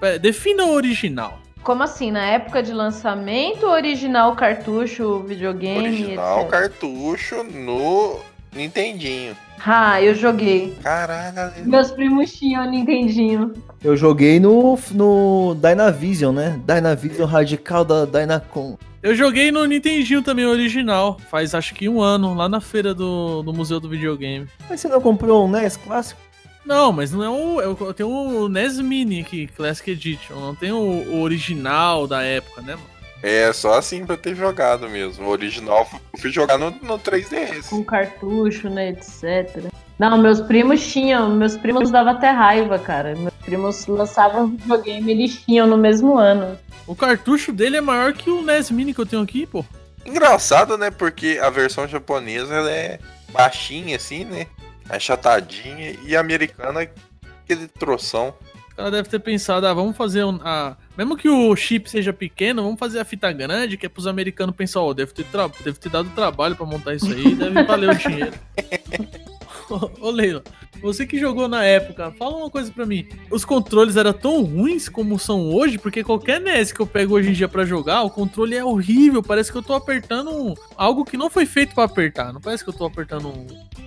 [0.00, 1.38] Pera, Defina o original.
[1.62, 2.10] Como assim?
[2.10, 6.50] Na época de lançamento, original cartucho, videogame, Original etc.
[6.50, 8.18] cartucho no
[8.54, 9.36] Nintendinho.
[9.64, 10.74] Ah, eu joguei.
[10.82, 11.52] Caralho.
[11.64, 13.52] Meus primos tinham Nintendinho.
[13.82, 16.60] Eu joguei no, no Dynavision, né?
[16.66, 18.78] Dynavision Radical da Dynacon.
[19.02, 21.18] Eu joguei no Nintendinho também, o original.
[21.30, 24.46] Faz acho que um ano, lá na feira do, do Museu do Videogame.
[24.68, 26.20] Mas você não comprou um NES clássico?
[26.64, 27.60] Não, mas não é o.
[27.60, 30.34] Eu, eu tenho o NES Mini aqui, Classic Edition.
[30.34, 32.97] Não tem o, o original da época, né, mano?
[33.22, 35.26] É, só assim pra ter jogado mesmo.
[35.26, 37.68] O original eu fui jogar no, no 3DS.
[37.68, 39.66] Com cartucho, né, etc.
[39.98, 41.34] Não, meus primos tinham.
[41.34, 43.16] Meus primos davam até raiva, cara.
[43.16, 46.56] Meus primos lançavam videogame eles tinham no mesmo ano.
[46.86, 49.64] O cartucho dele é maior que o NES Mini que eu tenho aqui, pô.
[50.06, 50.90] Engraçado, né?
[50.90, 52.98] Porque a versão japonesa ela é
[53.32, 54.46] baixinha assim, né?
[54.88, 55.96] Achatadinha.
[56.04, 56.90] E a americana é
[57.42, 58.32] aquele troção.
[58.72, 60.38] O cara deve ter pensado, ah, vamos fazer um.
[60.42, 64.08] Ah, mesmo que o chip seja pequeno, vamos fazer a fita grande, que é pros
[64.08, 65.24] americanos pensar, ó, deve, ter
[65.64, 68.32] deve ter dado trabalho pra montar isso aí, deve valer o dinheiro.
[69.70, 70.42] Ô, Ô Leila,
[70.80, 73.06] você que jogou na época, fala uma coisa pra mim.
[73.30, 77.30] Os controles eram tão ruins como são hoje, porque qualquer NES que eu pego hoje
[77.30, 79.22] em dia pra jogar, o controle é horrível.
[79.22, 82.32] Parece que eu tô apertando algo que não foi feito pra apertar.
[82.32, 83.46] Não parece que eu tô apertando um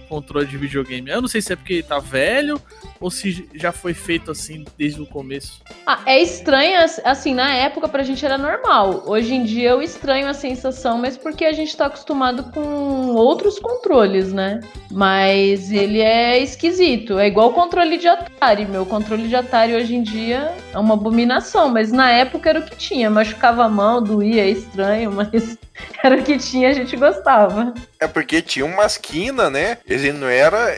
[0.09, 1.09] controle de videogame.
[1.09, 2.61] Eu não sei se é porque tá velho
[2.99, 5.61] ou se já foi feito assim desde o começo.
[5.87, 9.03] Ah, é estranho, ass- assim, na época pra gente era normal.
[9.07, 13.57] Hoje em dia eu estranho a sensação, mas porque a gente tá acostumado com outros
[13.57, 14.59] controles, né?
[14.91, 16.80] Mas ele é esquisito.
[17.19, 18.65] É igual o controle de Atari.
[18.65, 22.65] Meu controle de Atari hoje em dia é uma abominação, mas na época era o
[22.65, 23.07] que tinha.
[23.07, 25.59] Machucava a mão, doía, é estranho, mas
[26.03, 27.71] era o que tinha, a gente gostava.
[27.99, 29.77] É porque tinha uma esquina, né?
[29.87, 30.75] Ele não era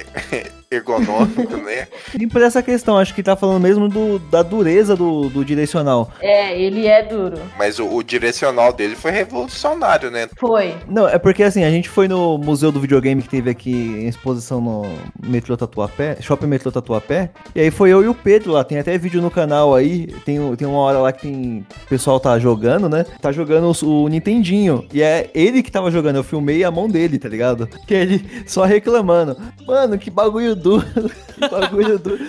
[0.75, 1.87] ergonômico, né?
[2.19, 6.11] E por essa questão, acho que tá falando mesmo do, da dureza do, do direcional.
[6.21, 7.37] É, ele é duro.
[7.57, 10.29] Mas o, o direcional dele foi revolucionário, né?
[10.37, 10.75] Foi.
[10.87, 14.07] Não, é porque assim, a gente foi no Museu do Videogame que teve aqui em
[14.07, 14.83] exposição no
[15.25, 18.97] Metrô Tatuapé, Shopping Metrô Tatuapé, e aí foi eu e o Pedro lá, tem até
[18.97, 22.89] vídeo no canal aí, tem, tem uma hora lá que tem, o pessoal tá jogando,
[22.89, 26.71] né, tá jogando o, o Nintendinho, e é ele que tava jogando, eu filmei a
[26.71, 27.67] mão dele, tá ligado?
[27.87, 30.85] Que ele só reclamando, mano, que bagulho duro,
[31.35, 32.19] que bagulho duro,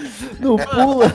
[0.41, 1.15] não pula.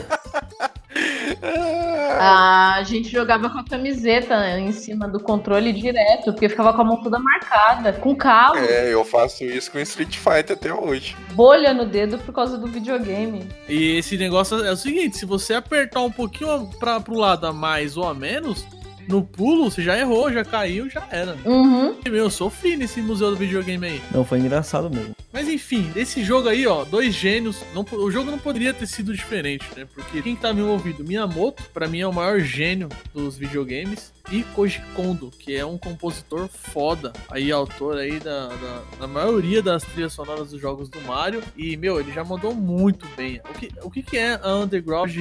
[2.18, 6.84] A gente jogava com a camiseta em cima do controle direto, porque ficava com a
[6.84, 11.16] mão toda marcada, com cabo, É, eu faço isso com Street Fighter até hoje.
[11.32, 13.48] bolha no dedo por causa do videogame.
[13.68, 17.52] E esse negócio é o seguinte: se você apertar um pouquinho pra, pro lado a
[17.52, 18.66] mais ou a menos,
[19.10, 21.36] no pulo, você já errou, já caiu, já era.
[21.44, 21.96] Uhum.
[22.04, 24.02] Meu, eu sofri nesse museu do videogame aí.
[24.12, 25.14] Não, foi engraçado mesmo.
[25.32, 27.62] Mas enfim, desse jogo aí, ó, dois gênios.
[27.74, 29.86] Não, o jogo não poderia ter sido diferente, né?
[29.94, 34.12] Porque quem tá me ouvindo, Miyamoto, pra mim é o maior gênio dos videogames.
[34.30, 37.12] E Koji Kondo, que é um compositor foda.
[37.28, 41.42] Aí, autor aí da, da, da maioria das trilhas sonoras dos jogos do Mario.
[41.56, 43.40] E, meu, ele já mandou muito bem.
[43.50, 45.16] O que, o que, que é a underground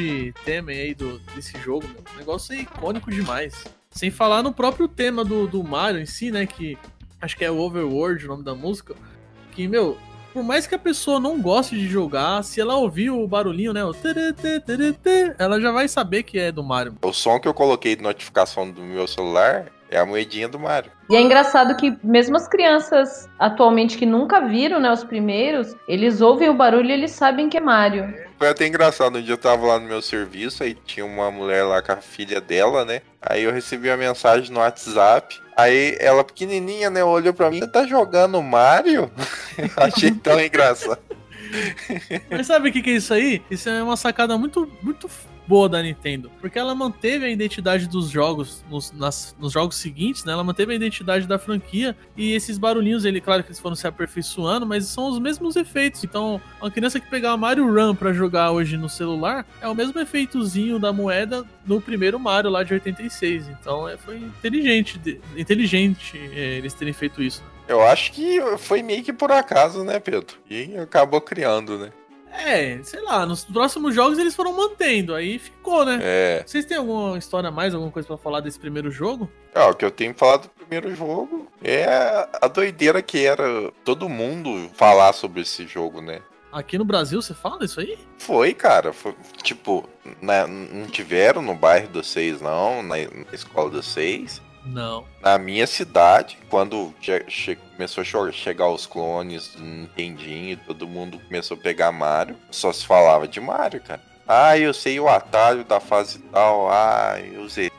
[0.45, 2.03] tema aí do, desse jogo, meu?
[2.13, 3.63] O negócio é icônico demais.
[3.91, 6.45] Sem falar no próprio tema do, do Mario em si, né?
[6.45, 6.77] Que
[7.21, 8.95] acho que é o Overworld, o nome da música
[9.51, 9.97] que, meu,
[10.33, 13.83] por mais que a pessoa não goste de jogar, se ela ouvir o barulhinho, né,
[13.83, 16.95] o tê, tê, tê, tê, ela já vai saber que é do Mario.
[17.01, 20.91] O som que eu coloquei de notificação do meu celular é a moedinha do Mario.
[21.09, 26.21] E é engraçado que mesmo as crianças atualmente que nunca viram, né, os primeiros, eles
[26.21, 28.28] ouvem o barulho e eles sabem que é Mario.
[28.39, 31.63] Foi até engraçado, um dia eu tava lá no meu serviço, aí tinha uma mulher
[31.65, 33.01] lá com a filha dela, né?
[33.21, 35.37] Aí eu recebi a mensagem no WhatsApp.
[35.57, 39.11] Aí ela pequenininha, né, olhou pra mim, você tá jogando Mario?
[39.75, 41.01] Achei tão engraçado.
[42.31, 43.41] Mas sabe o que, que é isso aí?
[43.51, 45.09] Isso é uma sacada muito, muito,
[45.49, 50.23] boa da Nintendo, porque ela manteve a identidade dos jogos nos, nas, nos jogos seguintes,
[50.23, 50.31] né?
[50.31, 53.87] Ela manteve a identidade da franquia e esses barulhinhos, ele, claro que eles foram se
[53.87, 56.03] aperfeiçoando, mas são os mesmos efeitos.
[56.03, 59.99] Então, uma criança que pegar Mario Run para jogar hoje no celular é o mesmo
[59.99, 63.47] efeitozinho da moeda no primeiro Mario lá de 86.
[63.47, 67.43] Então, é, foi inteligente, de, inteligente é, eles terem feito isso.
[67.67, 70.37] Eu acho que foi meio que por acaso, né, Pedro?
[70.47, 71.91] E acabou criando, né?
[72.31, 75.99] É, sei lá, nos próximos jogos eles foram mantendo, aí ficou, né?
[76.01, 76.43] É.
[76.45, 79.29] Vocês têm alguma história a mais, alguma coisa pra falar desse primeiro jogo?
[79.53, 81.85] É, o que eu tenho falado do primeiro jogo é
[82.41, 86.21] a doideira que era todo mundo falar sobre esse jogo, né?
[86.51, 87.97] Aqui no Brasil você fala isso aí?
[88.17, 88.91] Foi, cara.
[88.91, 89.87] Foi, tipo,
[90.21, 94.41] na- não tiveram no bairro dos seis, não, na, na escola dos seis.
[94.71, 95.05] Não.
[95.21, 101.19] Na minha cidade, quando che- che- começou a chegar os clones do Nintendinho, todo mundo
[101.19, 104.01] começou a pegar Mario, só se falava de Mario, cara.
[104.27, 107.71] Ah, eu sei o atalho da fase tal, ah, eu zerei.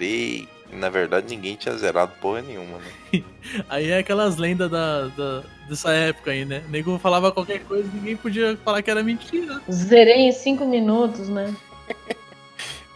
[0.00, 3.22] E, Na verdade, ninguém tinha zerado porra nenhuma, né?
[3.68, 6.62] Aí é aquelas lendas da, da- dessa época aí, né?
[6.66, 9.60] O nego falava qualquer coisa, ninguém podia falar que era mentira.
[9.70, 11.54] Zerei em 5 minutos, né?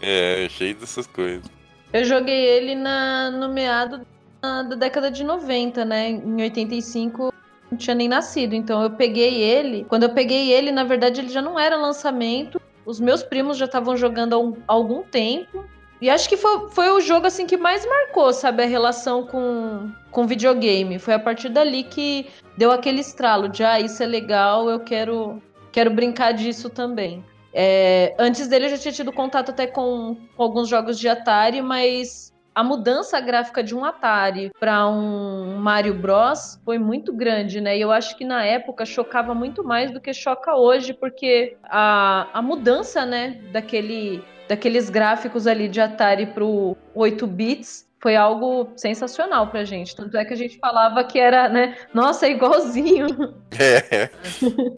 [0.00, 1.44] É, cheio dessas coisas.
[1.92, 4.00] Eu joguei ele na, no meado
[4.42, 6.10] da, da década de 90, né?
[6.10, 7.32] Em 85
[7.70, 8.54] não tinha nem nascido.
[8.54, 9.84] Então eu peguei ele.
[9.88, 12.60] Quando eu peguei ele, na verdade, ele já não era lançamento.
[12.84, 15.64] Os meus primos já estavam jogando há, um- algum tempo.
[16.00, 19.90] E acho que foi, foi o jogo assim que mais marcou, sabe, a relação com,
[20.10, 20.98] com videogame.
[20.98, 22.26] Foi a partir dali que
[22.56, 27.24] deu aquele estralo de ah, isso é legal, eu quero, quero brincar disso também.
[27.58, 31.62] É, antes dele eu já tinha tido contato até com, com alguns jogos de Atari,
[31.62, 37.78] mas a mudança gráfica de um Atari para um Mario Bros foi muito grande, né?
[37.78, 42.28] E eu acho que na época chocava muito mais do que choca hoje, porque a,
[42.30, 49.48] a mudança, né, daquele, daqueles gráficos ali de Atari pro 8 bits foi algo sensacional
[49.48, 49.96] pra gente.
[49.96, 53.06] Tanto é que a gente falava que era, né, nossa, é igualzinho.
[53.58, 54.10] É,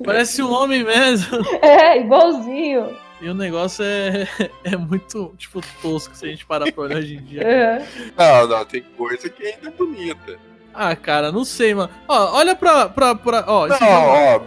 [0.05, 1.39] Parece um homem mesmo.
[1.61, 2.97] É, igualzinho.
[3.21, 4.29] E o negócio é,
[4.63, 7.43] é muito, tipo, tosco se a gente parar pra olhar hoje em dia.
[7.43, 7.85] É.
[8.17, 10.39] não, não, tem coisa que ainda é bonita.
[10.73, 11.91] Ah, cara, não sei, mano.
[12.07, 12.89] Ó, olha pra.
[12.89, 14.39] pra, pra ó, Não, ó,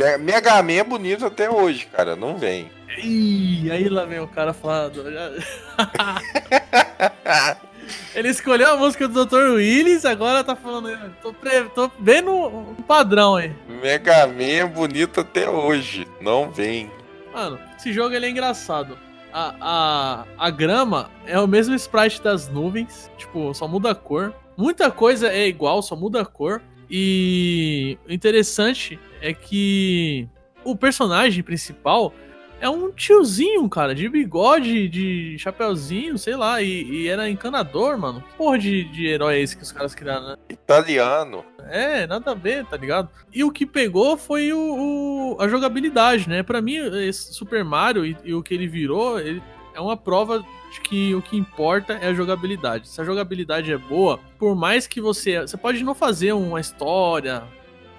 [0.63, 2.71] Man é bonito até hoje, cara, não vem.
[3.03, 5.03] Ih, aí lá vem o cara falando.
[8.13, 9.53] Ele escolheu a música do Dr.
[9.55, 10.89] Willis, agora tá falando.
[11.21, 11.63] Tô, pre...
[11.75, 13.53] tô vendo um padrão aí.
[13.67, 16.91] Mega Man é bonito até hoje, não vem.
[17.33, 18.97] Mano, esse jogo ele é engraçado.
[19.33, 24.33] A, a, a grama é o mesmo sprite das nuvens, tipo, só muda a cor.
[24.57, 26.61] Muita coisa é igual, só muda a cor.
[26.89, 30.27] E o interessante é que
[30.63, 32.13] o personagem principal
[32.61, 38.21] é um tiozinho, cara, de bigode, de chapeuzinho, sei lá, e, e era encanador, mano.
[38.21, 40.35] Que porra de, de herói é esse que os caras criaram, né?
[40.49, 41.43] Italiano.
[41.69, 43.09] É, nada a ver, tá ligado?
[43.33, 46.43] E o que pegou foi o, o- a jogabilidade, né?
[46.43, 46.75] Pra mim,
[47.07, 49.41] esse Super Mario e, e o que ele virou, ele
[49.75, 50.39] é uma prova
[50.71, 52.87] de que o que importa é a jogabilidade.
[52.87, 55.41] Se a jogabilidade é boa, por mais que você.
[55.41, 57.43] Você pode não fazer uma história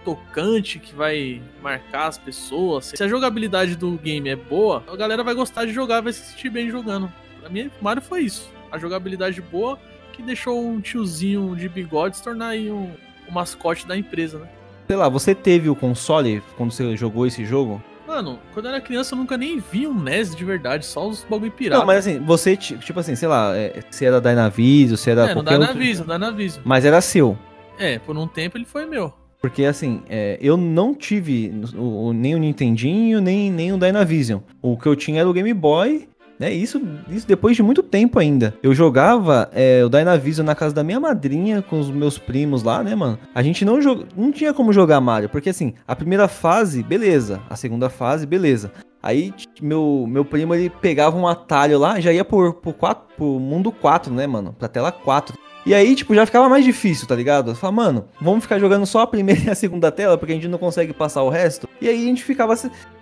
[0.04, 2.92] tocante que vai marcar as pessoas.
[2.94, 6.22] Se a jogabilidade do game é boa, a galera vai gostar de jogar, vai se
[6.32, 7.10] sentir bem jogando.
[7.40, 8.50] Pra mim, Mario foi isso.
[8.70, 9.78] A jogabilidade boa
[10.12, 12.90] que deixou um tiozinho de bigode se tornar aí um,
[13.28, 14.48] o mascote da empresa, né?
[14.86, 17.82] Sei lá, você teve o console quando você jogou esse jogo?
[18.06, 21.24] Mano, quando eu era criança eu nunca nem vi um NES de verdade, só os
[21.24, 21.78] bagulho pirata.
[21.80, 25.22] Não, mas assim, você, ti- tipo assim, sei lá, é, se era Dynavision, se era
[25.30, 25.74] é, no qualquer outro...
[25.74, 26.62] Dynavision, Dynavision.
[26.64, 27.38] Mas era seu.
[27.78, 29.14] É, por um tempo ele foi meu.
[29.42, 34.40] Porque assim, é, eu não tive o- o- nem o Nintendinho, nem, nem o Dynavision.
[34.62, 36.52] O que eu tinha era o Game Boy, né?
[36.52, 36.80] Isso,
[37.10, 38.54] isso depois de muito tempo ainda.
[38.62, 42.84] Eu jogava é, o Dynavision na casa da minha madrinha, com os meus primos lá,
[42.84, 43.18] né, mano?
[43.34, 43.78] A gente não,
[44.16, 47.40] não tinha como jogar Mario, porque assim, a primeira fase, beleza.
[47.50, 48.70] A segunda fase, beleza.
[49.02, 53.72] Aí meu, meu primo ele pegava um atalho lá, já ia por, por, quatro, mundo
[53.72, 54.54] 4, né, mano?
[54.56, 55.36] Pra tela 4.
[55.64, 57.54] E aí, tipo, já ficava mais difícil, tá ligado?
[57.54, 60.48] Falava, mano, vamos ficar jogando só a primeira e a segunda tela, porque a gente
[60.48, 61.68] não consegue passar o resto.
[61.80, 62.54] E aí a gente ficava,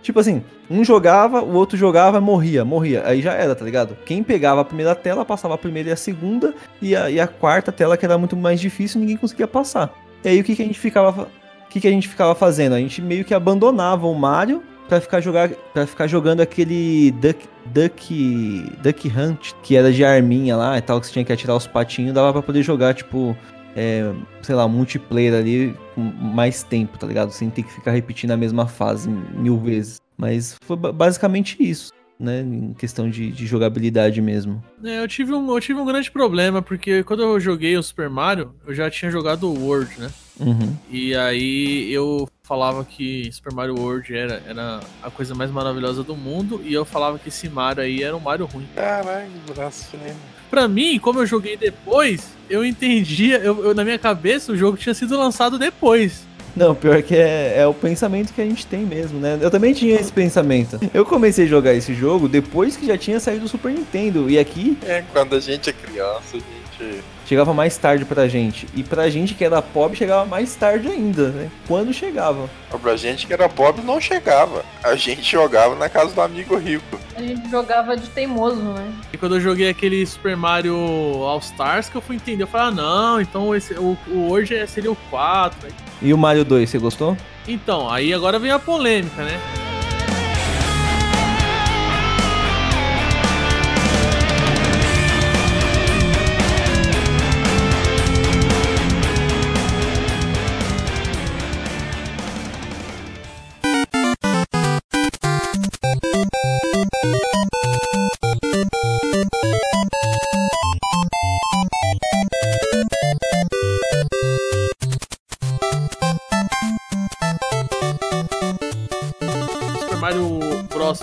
[0.03, 3.03] tipo assim, um jogava, o outro jogava, morria, morria.
[3.07, 3.97] Aí já era, tá ligado?
[4.05, 7.27] Quem pegava a primeira tela, passava a primeira e a segunda, e a, e a
[7.27, 9.93] quarta tela, que era muito mais difícil, ninguém conseguia passar.
[10.23, 11.29] E aí o que, que a gente ficava.
[11.67, 12.75] O que, que a gente ficava fazendo?
[12.75, 14.61] A gente meio que abandonava o Mario
[14.91, 20.57] pra ficar, jogar, pra ficar jogando aquele Duck, Duck, Duck Hunt, que era de arminha
[20.57, 23.37] lá e tal, que você tinha que atirar os patinhos, dava pra poder jogar, tipo,
[23.77, 24.13] é,
[24.43, 27.31] sei lá, multiplayer ali mais tempo, tá ligado?
[27.31, 29.99] Sem ter que ficar repetindo a mesma fase mil vezes.
[30.19, 31.93] Mas foi ba- basicamente isso.
[32.19, 32.41] né?
[32.41, 34.63] Em questão de, de jogabilidade mesmo.
[34.85, 38.11] É, eu tive, um, eu tive um grande problema, porque quando eu joguei o Super
[38.11, 40.11] Mario, eu já tinha jogado o World, né?
[40.41, 40.75] Uhum.
[40.91, 46.17] E aí eu falava que Super Mario World era, era a coisa mais maravilhosa do
[46.17, 48.67] mundo, e eu falava que esse Mario aí era um Mario ruim.
[48.75, 50.17] Caralho, blasfêmia.
[50.51, 54.77] Pra mim, como eu joguei depois, eu entendia, eu, eu- na minha cabeça o jogo
[54.77, 56.29] tinha sido lançado depois.
[56.57, 59.39] Não, pior que é, é o pensamento que a gente tem mesmo, né?
[59.41, 60.81] Eu também tinha esse pensamento.
[60.93, 64.29] Eu comecei a jogar esse jogo depois que já tinha saído do Super Nintendo.
[64.29, 66.39] E aqui É, quando a gente é criança, a
[66.83, 67.01] gente.
[67.31, 68.67] Chegava mais tarde pra gente.
[68.75, 71.49] E pra gente que era pobre, chegava mais tarde ainda, né?
[71.69, 72.51] Quando chegava.
[72.83, 74.65] Pra gente que era pobre, não chegava.
[74.83, 76.99] A gente jogava na casa do amigo rico.
[77.15, 78.93] A gente jogava de teimoso, né?
[79.13, 82.67] E quando eu joguei aquele Super Mario All Stars, que eu fui entender, eu falei,
[82.67, 85.69] ah não, então esse, o, o hoje é- seria o 4.
[86.03, 87.17] E o Mario 2, você gostou?
[87.47, 89.39] Então, aí agora vem a polêmica, né?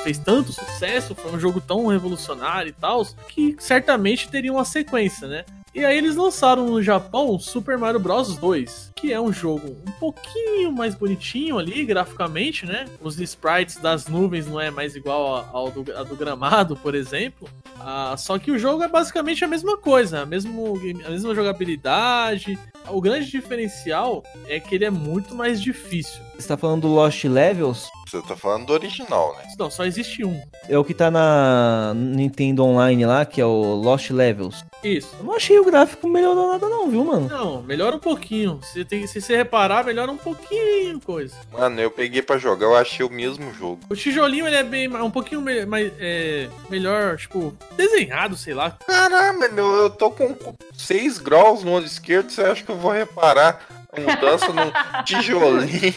[0.07, 5.27] Fez tanto sucesso, foi um jogo tão revolucionário e tal, que certamente teria uma sequência,
[5.27, 5.43] né?
[5.75, 9.91] E aí eles lançaram no Japão Super Mario Bros 2, que é um jogo um
[9.99, 12.85] pouquinho mais bonitinho ali, graficamente, né?
[13.01, 17.47] Os sprites das nuvens não é mais igual ao do, do gramado, por exemplo.
[17.79, 22.57] Ah, só que o jogo é basicamente a mesma coisa, a, mesmo, a mesma jogabilidade.
[22.87, 26.21] O grande diferencial é que ele é muito mais difícil.
[26.37, 27.89] Você tá falando do Lost Levels?
[28.07, 29.43] Você tá falando do original, né?
[29.59, 30.39] Não, só existe um.
[30.69, 34.63] É o que tá na Nintendo Online lá, que é o Lost Levels.
[34.83, 35.13] Isso.
[35.19, 37.27] Eu não achei o gráfico melhorou nada não, viu, mano?
[37.27, 38.59] Não, melhora um pouquinho.
[38.63, 41.35] Se, tem, se você reparar, melhora um pouquinho coisa.
[41.51, 43.79] Mano, eu peguei pra jogar, eu achei o mesmo jogo.
[43.89, 48.77] O tijolinho ele é bem um pouquinho me- mais é, melhor, tipo, desenhado, sei lá.
[48.87, 50.33] Caramba, eu, eu tô com
[50.77, 53.65] 6 graus no olho esquerdo, você acha que eu vou reparar
[53.97, 55.93] a mudança num tijolinho?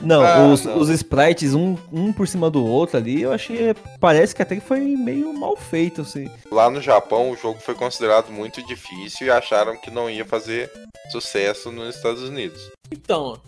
[0.00, 0.78] Não, Ah, os, não.
[0.78, 3.74] os sprites, um, um por cima do outro ali, eu achei.
[4.00, 6.28] Parece que até que foi meio mal feito, assim.
[6.50, 10.70] Lá no Japão, o jogo foi considerado muito difícil e acharam que não ia fazer
[11.10, 12.70] sucesso nos Estados Unidos.
[12.92, 13.38] Então,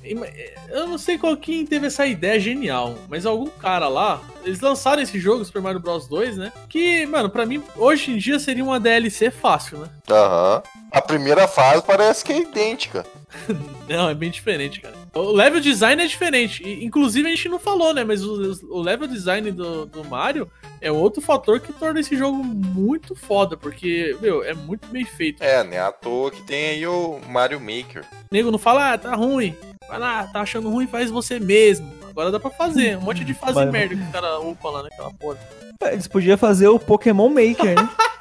[0.71, 5.03] eu não sei qual quem teve essa ideia genial, mas algum cara lá, eles lançaram
[5.03, 6.53] esse jogo, Super Mario Bros 2, né?
[6.69, 9.89] Que, mano, pra mim, hoje em dia seria uma DLC fácil, né?
[10.11, 10.63] Aham.
[10.97, 13.05] A primeira fase parece que é idêntica.
[13.87, 14.95] Não, é bem diferente, cara.
[15.15, 16.63] O level design é diferente.
[16.83, 18.03] Inclusive, a gente não falou, né?
[18.03, 22.43] Mas o, o level design do, do Mario é outro fator que torna esse jogo
[22.43, 25.43] muito foda, porque, meu, é muito bem feito.
[25.43, 25.79] É, né?
[25.79, 28.03] À toa que tem aí o Mario Maker.
[28.33, 29.55] Nego não fala, ah, tá ruim.
[29.87, 31.93] Vai lá, tá achando ruim, faz você mesmo.
[32.09, 32.97] Agora dá pra fazer.
[32.97, 35.39] Um monte de fase Mas- merda que o cara upa lá naquela porra.
[35.83, 37.87] É, Eles podiam fazer o Pokémon Maker, né?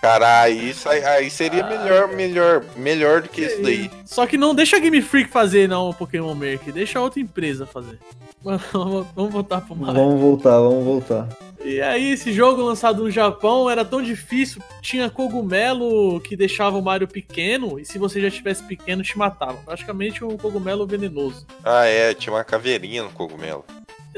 [0.00, 0.72] Cara, aí,
[1.16, 3.90] aí seria melhor, melhor, melhor do que isso daí.
[4.04, 6.72] Só que não deixa a Game Freak fazer, não, o Pokémon Maker.
[6.72, 7.98] Deixa outra empresa fazer.
[8.40, 9.94] Vamos vamos voltar pro Mario.
[9.96, 11.28] vamos voltar, vamos voltar.
[11.64, 16.82] E aí, esse jogo lançado no Japão era tão difícil, tinha cogumelo que deixava o
[16.82, 19.58] Mario pequeno, e se você já estivesse pequeno, te matava.
[19.64, 21.44] Praticamente um cogumelo venenoso.
[21.64, 23.64] Ah, é, tinha uma caveirinha no cogumelo.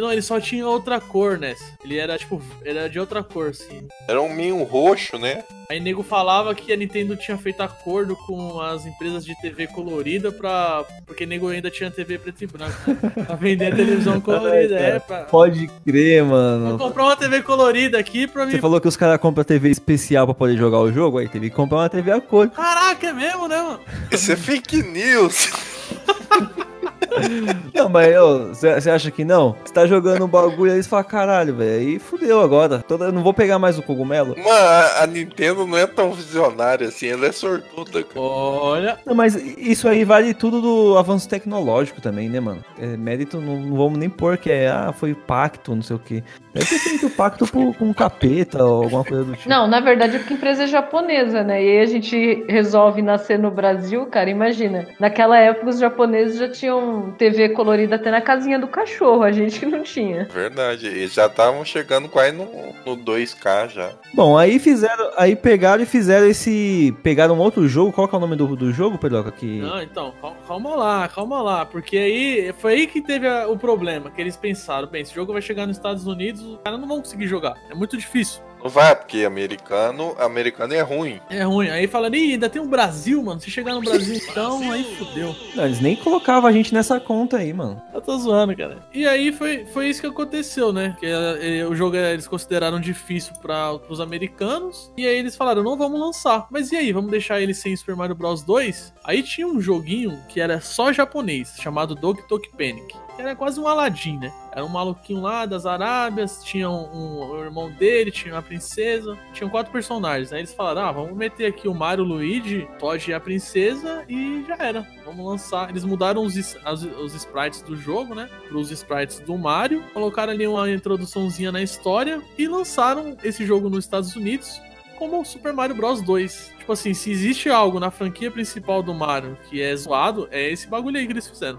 [0.00, 1.64] Não, ele só tinha outra cor nessa.
[1.84, 3.86] Ele era, tipo, era de outra cor, assim.
[4.08, 5.44] Era um meio roxo, né?
[5.70, 10.32] Aí nego falava que a Nintendo tinha feito acordo com as empresas de TV colorida
[10.32, 10.84] pra.
[11.06, 13.10] Porque nego ainda tinha TV preto e branco, né?
[13.26, 14.76] Pra vender a televisão colorida.
[14.76, 15.24] Ai, é, pra.
[15.24, 16.78] Pode crer, Vou mano.
[16.78, 18.60] comprar uma TV colorida aqui pra Você mim.
[18.60, 21.54] falou que os caras compram TV especial pra poder jogar o jogo, aí teve que
[21.56, 22.48] comprar uma TV a cor.
[22.50, 23.80] Caraca, é mesmo, né, mano?
[24.10, 25.50] Isso é fake news.
[27.74, 28.14] Não, mas
[28.58, 29.56] você acha que não?
[29.64, 32.78] Você tá jogando um bagulho aí e fala, caralho, velho, aí fudeu agora.
[32.86, 34.34] Toda, eu não vou pegar mais o cogumelo.
[34.36, 38.20] Mano, a, a Nintendo não é tão visionária assim, ela é sortuda, cara.
[38.20, 38.98] Olha.
[39.06, 42.62] Não, mas isso aí vale tudo do avanço tecnológico também, né, mano?
[42.78, 45.98] É, mérito não, não vamos nem pôr que é, ah, foi pacto, não sei o
[45.98, 46.22] quê.
[46.52, 49.48] Deve ter feito pacto por- com um capeta ou alguma coisa do tipo.
[49.48, 51.62] Não, na verdade é porque a empresa é japonesa, né?
[51.64, 54.86] E aí a gente resolve nascer no Brasil, cara, imagina.
[54.98, 59.32] Naquela época os japoneses já tinham tinham TV colorida até na casinha do cachorro, a
[59.32, 60.24] gente que não tinha.
[60.32, 62.46] Verdade, eles já estavam chegando quase no,
[62.84, 63.90] no 2K já.
[64.14, 65.10] Bom, aí fizeram.
[65.16, 66.94] Aí pegaram e fizeram esse.
[67.02, 67.92] Pegaram um outro jogo.
[67.92, 69.30] Qual que é o nome do, do jogo, Pedroca?
[69.30, 69.60] Que...
[69.60, 71.64] Não, então, cal- calma lá, calma lá.
[71.66, 74.10] Porque aí foi aí que teve a- o problema.
[74.10, 76.98] Que eles pensaram, bem, esse jogo vai chegar nos Estados Unidos, os caras não vão
[76.98, 77.54] conseguir jogar.
[77.70, 78.42] É muito difícil.
[78.62, 81.20] Não vai, porque americano, americano é ruim.
[81.30, 81.68] É ruim.
[81.68, 83.40] Aí falaram, ih, ainda tem um Brasil, mano.
[83.40, 85.34] Se chegar no Brasil, então, aí fudeu.
[85.54, 87.80] Não, eles nem colocavam a gente nessa conta aí, mano.
[87.92, 88.78] Eu tô zoando, cara.
[88.92, 90.96] E aí foi, foi isso que aconteceu, né?
[91.00, 94.92] Que eh, o jogo eh, eles consideraram difícil para os americanos.
[94.96, 96.46] E aí eles falaram, não vamos lançar.
[96.50, 98.92] Mas e aí, vamos deixar ele sem Super Mario Bros 2?
[99.04, 102.94] Aí tinha um joguinho que era só japonês, chamado Dog Tok Panic.
[103.20, 104.32] Era quase um Aladdin, né?
[104.52, 109.16] Era um maluquinho lá das Arábias, tinha um, um- o irmão dele, tinha uma princesa,
[109.32, 110.32] tinham quatro personagens.
[110.32, 114.04] Aí eles falaram: ah, vamos meter aqui o Mario, o Luigi, Todd e a princesa
[114.08, 114.86] e já era.
[115.04, 115.70] Vamos lançar.
[115.70, 118.28] Eles mudaram os, as- os sprites do jogo, né?
[118.48, 123.68] Para os sprites do Mario, colocaram ali uma introduçãozinha na história e lançaram esse jogo
[123.70, 124.60] nos Estados Unidos
[124.98, 126.52] como o Super Mario Bros 2.
[126.58, 130.66] Tipo assim, se existe algo na franquia principal do Mario que é zoado, é esse
[130.68, 131.58] bagulho aí que eles fizeram.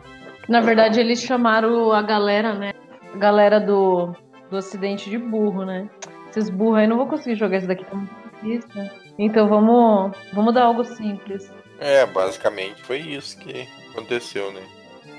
[0.52, 2.74] Na verdade, eles chamaram a galera, né?
[3.14, 4.14] A galera do,
[4.50, 5.90] do acidente de burro, né?
[6.30, 7.98] Esses burros aí não vou conseguir jogar isso daqui, tá
[8.34, 8.70] difícil.
[8.76, 8.92] né?
[9.18, 11.50] Então vamos, vamos dar algo simples.
[11.80, 14.62] É, basicamente foi isso que aconteceu, né?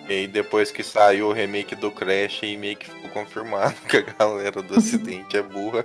[0.07, 3.97] E aí depois que saiu o remake do Crash, aí meio que ficou confirmado que
[3.97, 5.83] a galera do acidente é burra.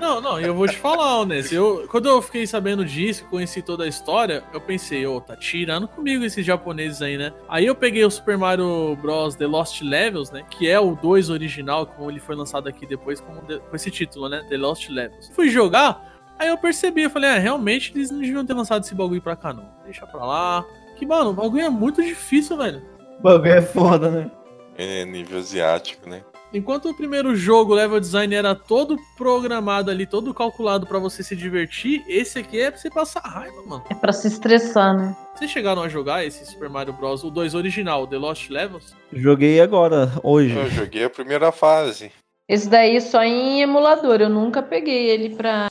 [0.00, 1.52] Não, não, e eu vou te falar, Onés.
[1.52, 5.86] Eu, quando eu fiquei sabendo disso, conheci toda a história, eu pensei, ô, tá tirando
[5.88, 7.32] comigo esses japoneses aí, né?
[7.48, 9.34] Aí eu peguei o Super Mario Bros.
[9.34, 10.44] The Lost Levels, né?
[10.50, 13.90] Que é o 2 original, como ele foi lançado aqui depois como de- com esse
[13.90, 14.44] título, né?
[14.48, 15.30] The Lost Levels.
[15.34, 18.94] Fui jogar, aí eu percebi, eu falei, ah, realmente eles não deviam ter lançado esse
[18.94, 19.68] bagulho pra cá, não.
[19.84, 20.64] Deixa pra lá.
[20.96, 22.82] Que, mano, o bagulho é muito difícil, velho.
[23.18, 24.30] O bagulho é foda, né?
[24.76, 26.22] É nível asiático, né?
[26.52, 31.22] Enquanto o primeiro jogo, o level design era todo programado ali, todo calculado pra você
[31.22, 33.84] se divertir, esse aqui é pra você passar raiva, mano.
[33.90, 35.14] É pra se estressar, né?
[35.34, 37.22] Vocês chegaram a jogar esse Super Mario Bros.
[37.22, 38.94] o 2 original, The Lost Levels?
[39.12, 40.56] Joguei agora, hoje.
[40.56, 42.10] Eu joguei a primeira fase.
[42.48, 44.22] Esse daí só em emulador.
[44.22, 45.68] Eu nunca peguei ele pra.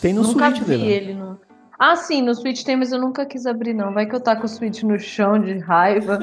[0.00, 0.92] Tem no nunca Switch vi dele.
[0.92, 1.40] ele no.
[1.78, 3.92] Ah, sim, no Switch tem, mas eu nunca quis abrir, não.
[3.94, 6.18] Vai que eu tá com o Switch no chão de raiva.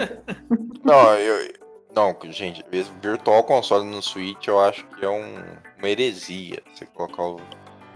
[0.84, 1.59] Não, eu.
[1.96, 2.64] Não, gente,
[3.02, 5.44] Virtual Console no Switch eu acho que é um,
[5.78, 6.62] uma heresia.
[6.74, 7.42] Você colocar o.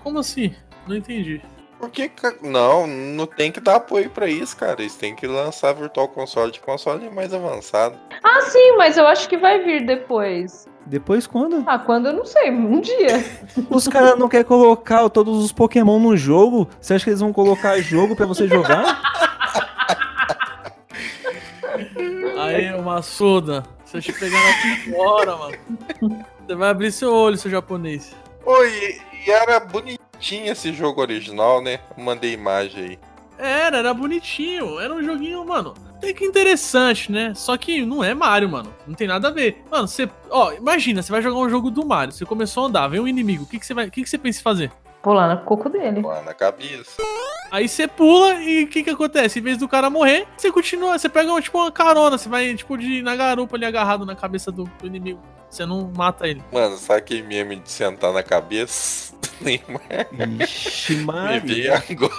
[0.03, 0.53] Como assim?
[0.87, 1.41] Não entendi.
[1.79, 2.11] Por que.
[2.41, 4.81] Não, não tem que dar apoio pra isso, cara.
[4.81, 7.97] Eles têm que lançar Virtual Console de console mais avançado.
[8.23, 10.67] ah, sim, mas eu acho que vai vir depois.
[10.85, 11.63] Depois quando?
[11.65, 13.23] Ah, quando eu não sei, um dia.
[13.69, 16.67] Os caras não querem colocar todos os Pokémon no jogo.
[16.79, 19.01] Você acha que eles vão colocar jogo pra você jogar?
[22.37, 23.63] Aí, uma soda.
[23.93, 25.57] Se eu te pegar na fora, mano.
[26.47, 28.15] Você vai abrir seu olho, seu japonês.
[28.43, 31.79] Oi, e era bonitinho esse jogo original, né?
[31.95, 32.99] Mandei imagem aí.
[33.37, 34.79] Era, era bonitinho.
[34.79, 35.75] Era um joguinho, mano.
[35.91, 37.33] Até que interessante, né?
[37.35, 38.73] Só que não é Mario, mano.
[38.87, 39.63] Não tem nada a ver.
[39.69, 40.09] Mano, você.
[40.31, 42.13] Ó, imagina, você vai jogar um jogo do Mario.
[42.13, 43.43] Você começou a andar, vem um inimigo.
[43.43, 43.87] O que, que você vai.
[43.87, 44.71] O que, que você pensa em fazer?
[45.03, 46.01] Pular no coco dele.
[46.01, 46.99] Lá na cabeça.
[47.53, 49.37] Aí você pula e o que que acontece?
[49.37, 52.75] Em vez do cara morrer, você continua, você pega tipo uma carona, você vai tipo
[52.75, 55.21] de na garupa ali agarrado na cabeça do, do inimigo.
[55.47, 56.41] Você não mata ele.
[56.51, 59.13] Mano, sabe aquele meme de sentar na cabeça?
[59.39, 59.61] Me
[61.05, 61.41] Maria.
[61.41, 62.13] veio agora.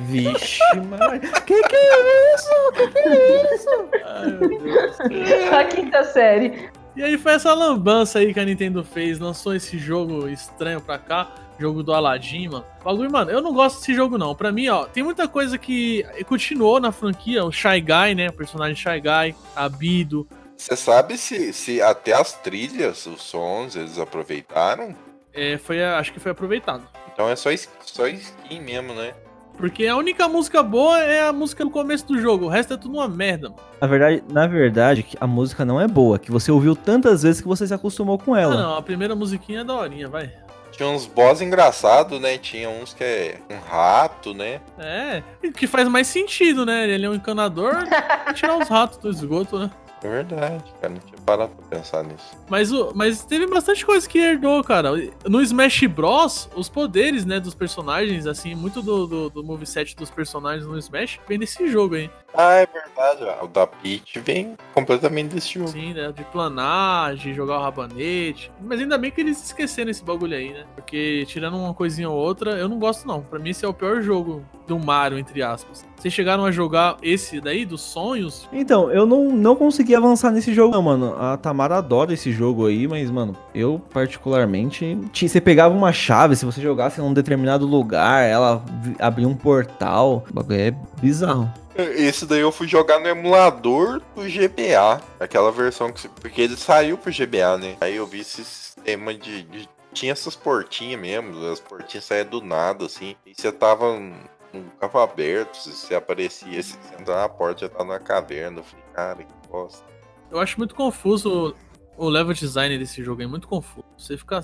[0.00, 1.30] Vixe, Maria.
[1.44, 2.72] Que que é isso?
[2.72, 3.88] Que que é isso?
[4.02, 4.96] Ai, meu Deus.
[5.52, 6.70] A quinta série.
[6.96, 10.98] E aí foi essa lambança aí que a Nintendo fez, lançou esse jogo estranho pra
[10.98, 12.64] cá, jogo do Aladdin, mano.
[12.84, 14.34] Bagulho, mano, eu não gosto desse jogo não.
[14.34, 18.32] Pra mim, ó, tem muita coisa que continuou na franquia, o Shy Guy, né, o
[18.32, 20.26] personagem Shy Guy, Abido.
[20.56, 24.94] Você sabe se, se até as trilhas, os sons, eles aproveitaram?
[25.32, 26.82] É, foi, acho que foi aproveitado.
[27.12, 27.50] Então é só,
[27.84, 29.12] só skin mesmo, né?
[29.56, 32.76] Porque a única música boa é a música no começo do jogo, o resto é
[32.76, 33.60] tudo uma merda, mano.
[33.80, 37.48] Na verdade, na verdade, a música não é boa, que você ouviu tantas vezes que
[37.48, 38.56] você se acostumou com Ah, ela.
[38.56, 40.32] não, a primeira musiquinha é daorinha, vai.
[40.78, 42.38] Tinha uns boss engraçados, né?
[42.38, 44.60] Tinha uns que é um rato, né?
[44.78, 46.88] É, que faz mais sentido, né?
[46.88, 47.74] Ele é um encanador,
[48.32, 49.70] tirar os ratos do esgoto, né?
[50.02, 50.94] É verdade, cara.
[50.94, 52.36] Não tinha parado pra pensar nisso.
[52.48, 54.90] Mas, o, mas teve bastante coisa que herdou, cara.
[55.26, 60.10] No Smash Bros, os poderes, né, dos personagens, assim, muito do, do, do moveset dos
[60.10, 62.10] personagens no Smash vem desse jogo aí.
[62.34, 63.24] Ah, é verdade.
[63.40, 63.44] ó.
[63.44, 65.68] O da Peach vem completamente desse jogo.
[65.68, 66.12] Sim, né?
[66.12, 68.52] De planar, de jogar o rabanete.
[68.60, 70.64] Mas ainda bem que eles esqueceram esse bagulho aí, né?
[70.74, 73.22] Porque tirando uma coisinha ou outra, eu não gosto não.
[73.22, 75.86] Pra mim esse é o pior jogo do Mario, entre aspas.
[75.96, 78.48] Vocês chegaram a jogar esse daí, dos sonhos?
[78.52, 81.16] Então, eu não, não consegui avançar nesse jogo, não, mano.
[81.20, 84.98] A Tamara adora esse jogo aí, mas, mano, eu particularmente.
[85.12, 88.62] Você pegava uma chave, se você jogasse num determinado lugar, ela
[88.98, 90.24] abria um portal.
[90.30, 90.70] O bagulho é
[91.00, 91.50] bizarro.
[91.76, 95.00] Esse daí eu fui jogar no emulador do GBA.
[95.20, 96.08] Aquela versão que.
[96.08, 97.76] Porque ele saiu pro GBA, né?
[97.80, 99.42] Aí eu vi esse sistema de.
[99.44, 101.46] de- tinha essas portinhas mesmo.
[101.50, 103.14] As portinhas saíam do nada, assim.
[103.24, 105.56] E você tava num campo aberto.
[105.56, 108.58] Se aparecia, se entrar na porta, já tava na caverna.
[108.58, 109.84] Eu falei, cara, que bosta.
[110.30, 111.54] Eu acho muito confuso
[111.96, 113.84] o level design desse jogo, é muito confuso.
[113.96, 114.40] Você fica,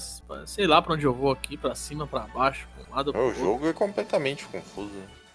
[0.46, 3.20] sei lá pra onde eu vou aqui, pra cima, pra baixo, pra um lado, pro
[3.20, 3.40] O outro.
[3.40, 4.90] jogo é completamente confuso.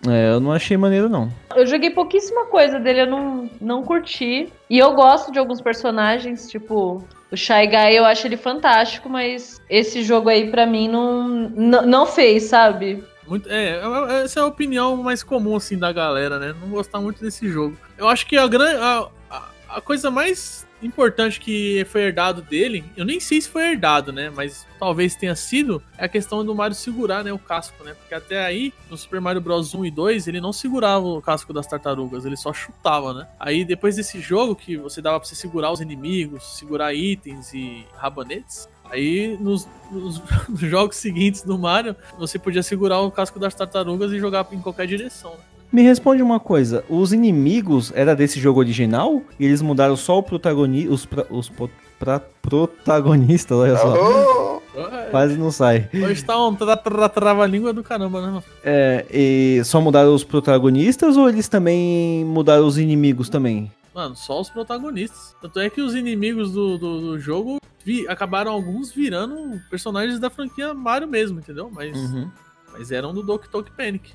[0.07, 1.29] É, eu não achei maneiro, não.
[1.55, 4.51] Eu joguei pouquíssima coisa dele, eu não, não curti.
[4.69, 9.61] E eu gosto de alguns personagens, tipo, o Shy Guy eu acho ele fantástico, mas
[9.69, 13.03] esse jogo aí pra mim não, não, não fez, sabe?
[13.27, 16.55] Muito, é, é- essa é a opinião mais comum, assim, da galera, né?
[16.59, 17.77] Não gostar muito desse jogo.
[17.97, 19.09] Eu acho que a, gran, a,
[19.69, 24.29] a, coisa mais importante que foi herdado dele, eu nem sei se foi herdado, né?
[24.29, 27.33] Mas talvez tenha sido, é a questão do Mario segurar, né?
[27.33, 27.93] O casco, né?
[27.93, 31.51] Porque até aí, no Super Mario Bros 1 e 2, ele não segurava o casco
[31.51, 33.27] das tartarugas, ele só chutava, né?
[33.39, 37.85] Aí depois desse jogo, que você dava pra você segurar os inimigos, segurar itens e
[37.95, 43.53] rabanetes, Aí nos, nos- nos jogos seguintes do Mario, você podia segurar o casco das
[43.53, 45.29] tartarugas e jogar em qualquer direção.
[45.33, 45.58] né?
[45.71, 49.21] Me responde uma coisa, os inimigos era desse jogo original?
[49.39, 51.49] E eles mudaram só o protagonista, os, pra- os
[51.99, 54.59] pra- protagonistas, olha só.
[55.11, 55.89] Quase não sai.
[55.93, 58.43] Hoje tá um tra tra trava-língua do caramba, né?
[58.63, 63.71] É, e só mudaram os protagonistas ou eles também mudaram os inimigos também?
[63.93, 65.35] Mano, só os protagonistas.
[65.41, 70.29] Tanto é que os inimigos do, do, do jogo vi- acabaram alguns virando personagens da
[70.29, 71.69] franquia Mario mesmo, entendeu?
[71.73, 72.29] Mas, Uhum.
[72.71, 74.11] mas eram do Doki Doki Panic.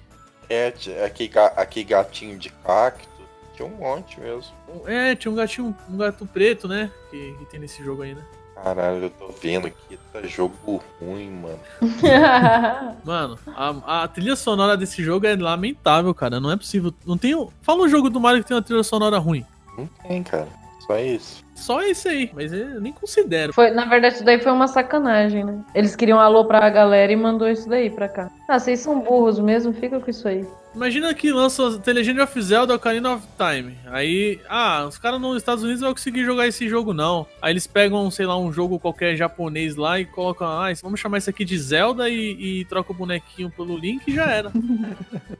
[0.48, 3.08] É, tinha aqui, ga- aqui gatinho de cacto.
[3.56, 4.52] Tinha um monte mesmo.
[4.86, 6.90] É, tinha um gatinho, um gato preto, né?
[7.10, 8.22] Que, que tem nesse jogo aí, né?
[8.54, 11.58] Caralho, eu tô vendo aqui, tá jogo ruim, mano.
[13.04, 16.40] Mano, a, a trilha sonora desse jogo é lamentável, cara.
[16.40, 16.92] Não é possível.
[17.04, 17.34] Não tem.
[17.62, 19.44] Fala um jogo do Mario que tem uma trilha sonora ruim.
[19.76, 20.48] Não tem, cara.
[20.86, 21.43] Só isso.
[21.54, 23.52] Só esse aí, mas eu nem considero.
[23.52, 25.60] Foi, na verdade, isso daí foi uma sacanagem, né?
[25.74, 28.30] Eles queriam alô pra galera e mandou isso daí pra cá.
[28.48, 30.44] Ah, vocês são burros mesmo, fica com isso aí.
[30.74, 33.76] Imagina que lança The Legend of Zelda Ocarina of Time.
[33.86, 37.26] Aí, ah, os caras nos Estados Unidos não vão conseguir jogar esse jogo, não.
[37.40, 41.18] Aí eles pegam, sei lá, um jogo qualquer japonês lá e colocam, ah, vamos chamar
[41.18, 44.50] isso aqui de Zelda e, e troca o bonequinho pelo Link e já era.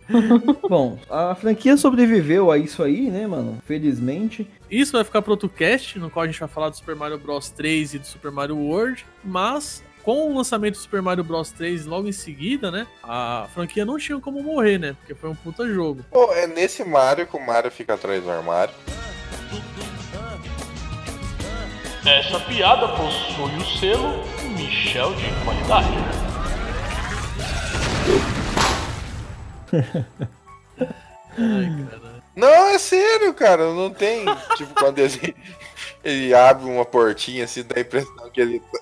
[0.68, 3.58] Bom, a franquia sobreviveu a isso aí, né, mano?
[3.66, 4.46] Felizmente.
[4.70, 7.18] Isso vai ficar pro outro cast, no qual a gente vai falar do Super Mario
[7.18, 11.50] Bros 3 e do Super Mario World, mas com o lançamento do Super Mario Bros
[11.50, 15.34] 3 logo em seguida, né, a franquia não tinha como morrer, né, porque foi um
[15.34, 16.04] puta jogo.
[16.10, 18.74] Pô, é nesse Mario que o Mario fica atrás do armário.
[22.06, 24.22] Essa piada possui o selo
[24.54, 25.88] Michel de qualidade.
[31.36, 32.14] Ai, cara.
[32.36, 33.72] Não, é sério, cara.
[33.72, 34.24] Não tem.
[34.56, 35.34] tipo, quando ele,
[36.04, 38.62] ele abre uma portinha assim, dá a impressão que ele.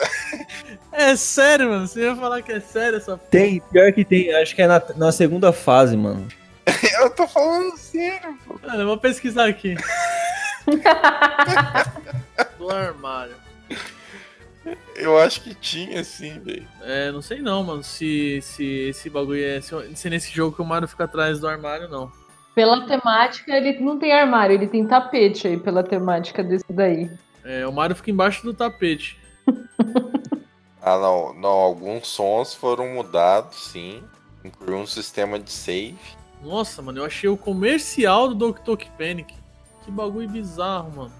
[0.94, 4.54] É sério, mano, você ia falar que é sério essa Tem, pior que tem, acho
[4.54, 6.28] que é na, na segunda fase, mano.
[7.00, 8.38] Eu tô falando sério.
[8.62, 9.74] Mano, eu vou pesquisar aqui.
[12.58, 13.34] Do armário.
[14.94, 16.68] Eu acho que tinha, sim, velho.
[16.82, 19.60] É, não sei não, mano, se, se esse bagulho é.
[19.60, 22.12] Se, se nesse jogo que o Mario fica atrás do armário, não.
[22.54, 27.10] Pela temática, ele não tem armário, ele tem tapete aí, pela temática desse daí.
[27.44, 29.18] É, o Mario fica embaixo do tapete.
[30.82, 31.32] Ah, não.
[31.34, 34.02] Não, alguns sons foram mudados, sim.
[34.44, 35.96] Incluiu um sistema de save.
[36.42, 39.32] Nossa, mano, eu achei o comercial do Doki Panic.
[39.84, 41.12] Que bagulho bizarro, mano.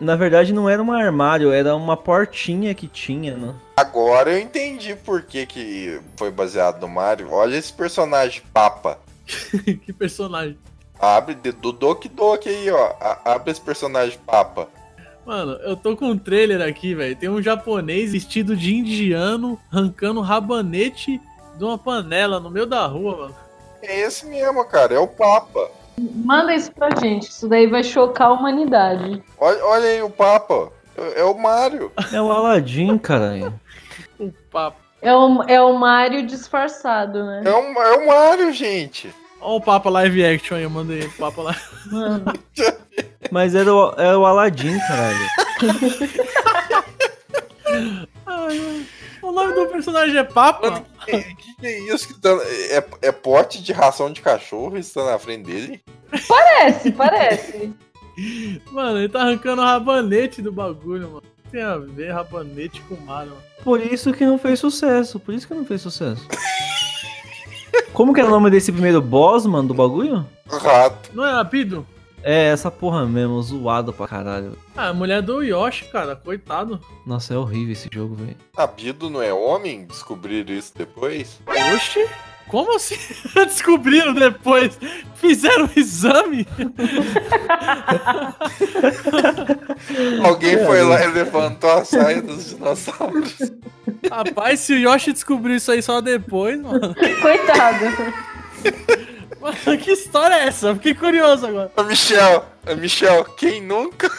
[0.00, 3.52] Na verdade, não era um armário, era uma portinha que tinha, né?
[3.76, 7.32] Agora eu entendi por que, que foi baseado no Mario.
[7.32, 9.00] Olha esse personagem papa.
[9.64, 10.56] que personagem.
[11.00, 12.92] Abre do Doki Doki aí, ó.
[13.00, 14.68] A- abre esse personagem papa.
[15.24, 17.14] Mano, eu tô com um trailer aqui, velho.
[17.14, 21.20] Tem um japonês vestido de indiano arrancando rabanete
[21.56, 23.36] de uma panela no meio da rua, mano.
[23.82, 24.94] É esse mesmo, cara.
[24.94, 25.70] É o Papa.
[25.98, 29.22] Manda isso pra gente, isso daí vai chocar a humanidade.
[29.38, 30.70] Olha, olha aí o Papa.
[30.96, 31.92] É, é o Mario.
[32.12, 33.52] É o Aladdin, caralho.
[34.18, 34.78] O papo.
[35.02, 37.42] É o, é o Mario disfarçado, né?
[37.44, 39.12] É o, é o Mario, gente.
[39.40, 41.56] Ó o Papa Live Action aí, eu mandei o Papa lá.
[41.86, 42.32] Mano,
[43.30, 45.26] Mas era o, era o Aladdin, caralho.
[48.26, 48.86] Ai.
[49.20, 50.70] O nome do personagem é Papa?
[50.70, 52.30] Mano, que, que, que é isso que tá.
[52.70, 55.82] É, é pote de ração de cachorro isso tá na frente dele?
[56.26, 57.74] Parece, parece.
[58.72, 61.18] Mano, ele tá arrancando o rabanete do bagulho, mano.
[61.18, 63.42] O que Tem a ver rabanete com Mario, mano.
[63.62, 65.20] Por isso que não fez sucesso.
[65.20, 66.26] Por isso que não fez sucesso.
[67.92, 70.24] Como que é o nome desse primeiro boss, mano, do bagulho?
[70.48, 71.10] Rato.
[71.14, 71.86] Não é rápido?
[72.22, 74.58] É essa porra mesmo, zoado pra caralho.
[74.76, 76.80] Ah, a mulher do Yoshi, cara, coitado.
[77.06, 78.36] Nossa, é horrível esse jogo, velho.
[78.56, 79.86] Abido não é homem?
[79.86, 81.40] Descobriram isso depois?
[81.74, 82.06] Oxi?
[82.48, 82.96] Como assim?
[83.34, 84.78] Descobriram depois?
[85.14, 86.46] Fizeram um exame?
[90.24, 93.36] Alguém foi lá e levantou a saia dos dinossauros.
[94.10, 96.94] Rapaz, se o Yoshi descobriu isso aí só depois, mano.
[97.20, 97.84] Coitado.
[99.40, 100.68] Mano, que história é essa?
[100.68, 101.70] Eu Fiquei curioso agora.
[101.76, 104.10] Ô, Michel, ô, Michel, quem nunca?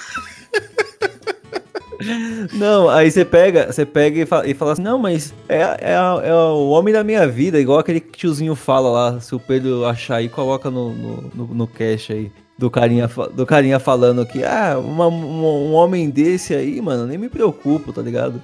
[2.54, 5.94] Não, aí você pega, você pega e fala, e fala assim, não, mas é, é,
[6.30, 10.16] é o homem da minha vida, igual aquele tiozinho fala lá, se o Pedro achar
[10.16, 12.32] aí, coloca no, no, no, no cache aí.
[12.58, 17.18] Do carinha, do carinha falando que, ah, uma- um, um homem desse aí, mano, nem
[17.18, 18.42] me preocupo, tá ligado?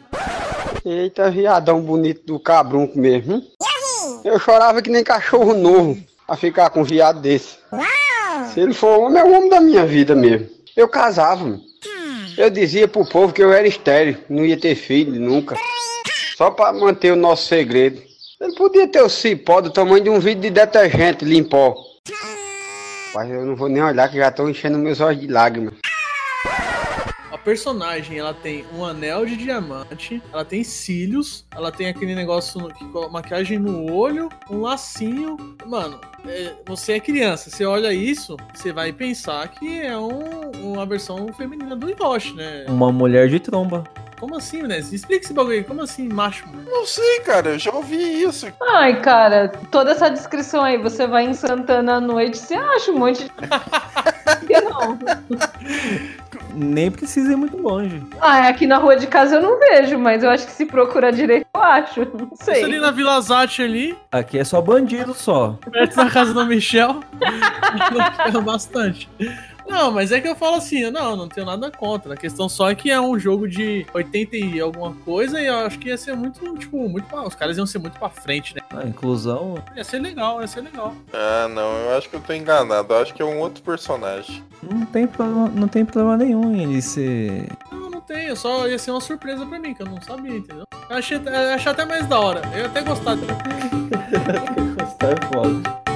[0.84, 3.36] Eita, viadão bonito do cabrunco mesmo.
[3.36, 3.48] hein?
[4.24, 5.98] Eu chorava que nem cachorro novo
[6.28, 7.58] a ficar com um viado desse.
[8.54, 10.48] Se ele for homem, é o homem da minha vida mesmo.
[10.76, 11.62] Eu casava, mano.
[12.38, 15.56] Eu dizia pro povo que eu era estéreo, não ia ter filho nunca.
[16.36, 18.02] Só pra manter o nosso segredo.
[18.42, 21.74] Ele podia ter o cipó do tamanho de um vidro de detergente limpó.
[23.14, 25.76] Mas eu não vou nem olhar que já estão enchendo meus olhos de lágrimas.
[27.46, 32.60] A personagem, ela tem um anel de diamante, ela tem cílios, ela tem aquele negócio,
[32.60, 35.38] no- que coloca maquiagem no olho, um lacinho.
[35.64, 40.88] Mano, é, você é criança, você olha isso, você vai pensar que é um- uma
[40.88, 42.66] versão feminina do Yoshi, né?
[42.68, 43.84] Uma mulher de tromba.
[44.20, 44.80] Como assim, né?
[44.80, 46.46] Explica esse bagulho aí, como assim, macho?
[46.66, 48.48] Não sei, cara, eu já ouvi isso.
[48.60, 52.98] Ai, cara, toda essa descrição aí, você vai em Santana à noite, você acha um
[52.98, 53.30] monte de.
[54.26, 54.98] Por que não?
[56.56, 58.02] Nem precisa ir muito longe.
[58.22, 61.12] Ah, aqui na rua de casa eu não vejo, mas eu acho que se procurar
[61.12, 62.02] direito, eu acho.
[62.16, 62.80] Não Isso ali sei.
[62.80, 65.58] na Vila Zate ali, Aqui é só bandido só.
[65.72, 67.02] perto da casa do Michel.
[68.44, 69.10] bastante.
[69.68, 72.14] Não, mas é que eu falo assim, não, não tenho nada contra.
[72.14, 75.56] A questão só é que é um jogo de 80 e alguma coisa e eu
[75.60, 78.56] acho que ia ser muito, tipo, muito pra, Os caras iam ser muito pra frente,
[78.56, 78.62] né?
[78.72, 79.56] A inclusão.
[79.76, 80.94] Ia ser legal, ia ser legal.
[81.14, 82.94] Ah, não, eu acho que eu tô enganado.
[82.94, 84.44] Eu acho que é um outro personagem.
[84.62, 87.48] Não tem problema, não tem problema nenhum em ele ser.
[87.72, 90.66] Não, não tem, só ia ser uma surpresa pra mim, que eu não sabia, entendeu?
[90.90, 92.42] Eu achei, eu achei até mais da hora.
[92.54, 93.34] Eu ia até gostar dele.
[94.80, 95.95] Gostar é foda.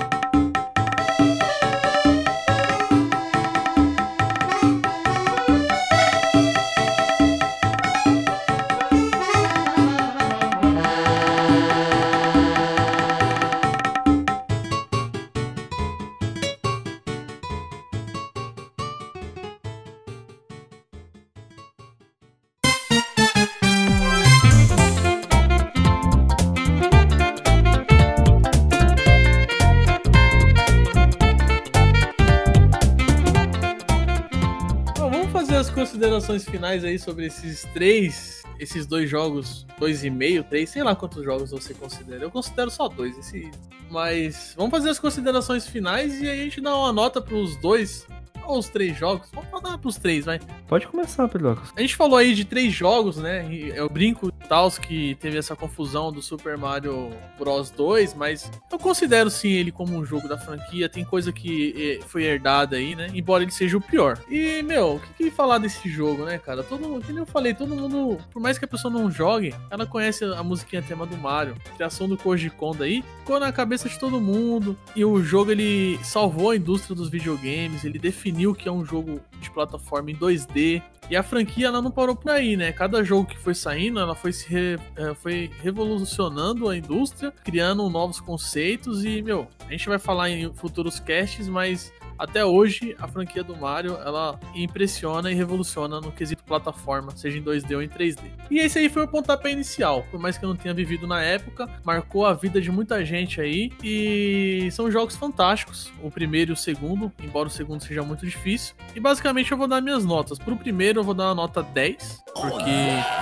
[36.00, 40.96] Considerações finais aí sobre esses três, esses dois jogos, dois e meio, três, sei lá
[40.96, 42.24] quantos jogos você considera.
[42.24, 43.52] Eu considero só dois, esse.
[43.92, 48.08] Mas vamos fazer as considerações finais e aí a gente dá uma nota pros dois
[48.50, 49.30] ou os três jogos.
[49.32, 50.40] Vamos dar pros três, vai.
[50.68, 51.72] Pode começar, Pedrocas.
[51.76, 53.48] A gente falou aí de três jogos, né?
[53.76, 58.78] Eu brinco e tal que teve essa confusão do Super Mario Bros 2, mas eu
[58.78, 60.90] considero sim ele como um jogo da franquia.
[60.90, 63.10] Tem coisa que eh, foi herdada aí, né?
[63.14, 64.20] Embora ele seja o pior.
[64.30, 66.64] E, meu, o que, que falar desse jogo, né, cara?
[66.64, 69.86] Todo mundo, como eu falei, todo mundo, por mais que a pessoa não jogue, ela
[69.86, 71.56] conhece a musiquinha tema do Mario.
[71.68, 74.78] A criação do Koji Kondo aí ficou na cabeça de todo mundo.
[74.96, 79.20] E o jogo ele salvou a indústria dos videogames, ele definiu que é um jogo
[79.40, 80.82] de plataforma em 2D.
[81.10, 82.72] E a franquia ela não parou por aí, né?
[82.72, 87.90] Cada jogo que foi saindo, ela foi se re- eh, foi revolucionando a indústria, criando
[87.90, 93.08] novos conceitos e, meu, a gente vai falar em futuros casts, mas até hoje a
[93.08, 97.88] franquia do Mario, ela impressiona e revoluciona no quesito plataforma, seja em 2D ou em
[97.88, 98.20] 3D.
[98.52, 101.22] E esse aí foi o pontapé inicial, por mais que eu não tenha vivido na
[101.22, 106.54] época, marcou a vida de muita gente aí e são jogos fantásticos, o primeiro e
[106.54, 108.76] o segundo, embora o segundo seja muito difícil.
[108.94, 110.38] E basicamente eu vou dar minhas notas.
[110.38, 112.72] Pro primeiro eu vou dar uma nota 10, Porque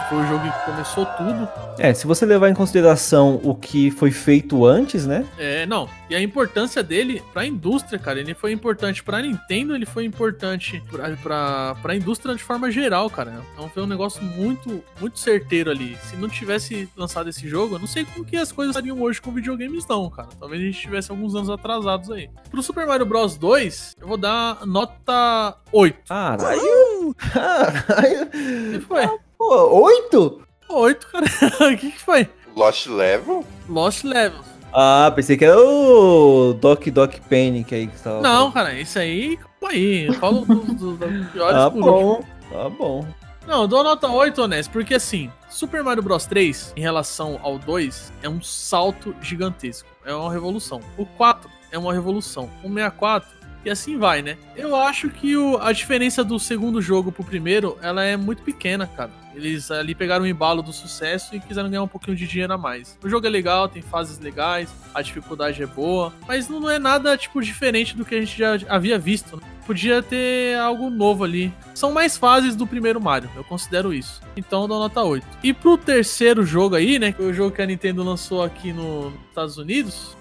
[0.09, 1.47] foi o jogo que começou tudo.
[1.79, 5.25] É, se você levar em consideração o que foi feito antes, né?
[5.37, 5.89] É, não.
[6.09, 8.19] E a importância dele pra indústria, cara.
[8.19, 13.09] Ele foi importante pra Nintendo, ele foi importante pra, pra, pra indústria de forma geral,
[13.09, 13.41] cara.
[13.53, 15.97] Então foi um negócio muito, muito certeiro ali.
[16.03, 19.21] Se não tivesse lançado esse jogo, eu não sei como que as coisas estariam hoje
[19.21, 20.29] com videogames, não, cara.
[20.39, 22.29] Talvez a gente tivesse alguns anos atrasados aí.
[22.49, 25.99] Pro Super Mario Bros 2, eu vou dar nota 8.
[26.07, 27.15] Caralho!
[27.17, 28.27] Caralho!
[28.27, 29.07] O que foi?
[29.37, 30.41] Pô, oito?
[30.69, 31.25] 8, cara.
[31.73, 32.29] O que, que foi?
[32.55, 33.45] Lost Level?
[33.69, 34.45] Lost Levels.
[34.79, 38.99] Ah, pensei que era o Doc Doc Panic aí que você tava Não, cara, isso
[38.99, 40.05] aí, calma aí.
[40.05, 43.07] Eu falo dos do, do piores Tá por bom, tá bom.
[43.47, 47.57] Não, eu dou nota 8, honesto, porque assim, Super Mario Bros 3, em relação ao
[47.57, 49.89] 2, é um salto gigantesco.
[50.05, 50.79] É uma revolução.
[50.95, 52.47] O 4 é uma revolução.
[52.63, 53.27] O 64,
[53.67, 54.37] e assim vai, né?
[54.55, 58.87] Eu acho que o- a diferença do segundo jogo pro primeiro, ela é muito pequena,
[58.87, 59.11] cara.
[59.35, 62.57] Eles ali pegaram o embalo do sucesso e quiseram ganhar um pouquinho de dinheiro a
[62.57, 62.97] mais.
[63.03, 67.15] O jogo é legal, tem fases legais, a dificuldade é boa, mas não é nada,
[67.15, 69.43] tipo, diferente do que a gente já havia visto, né?
[69.67, 71.53] Podia ter algo novo ali.
[71.75, 74.21] São mais fases do primeiro Mario, eu considero isso.
[74.35, 75.27] Então dou nota 8.
[75.43, 77.13] E pro terceiro jogo aí, né?
[77.19, 80.15] O jogo que a Nintendo lançou aqui no- nos Estados Unidos.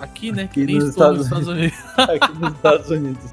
[0.00, 0.44] Aqui, né?
[0.44, 1.78] Aqui que nem nos estou nos Estados Estados Unidos.
[1.98, 3.24] Aqui nos Estados Unidos.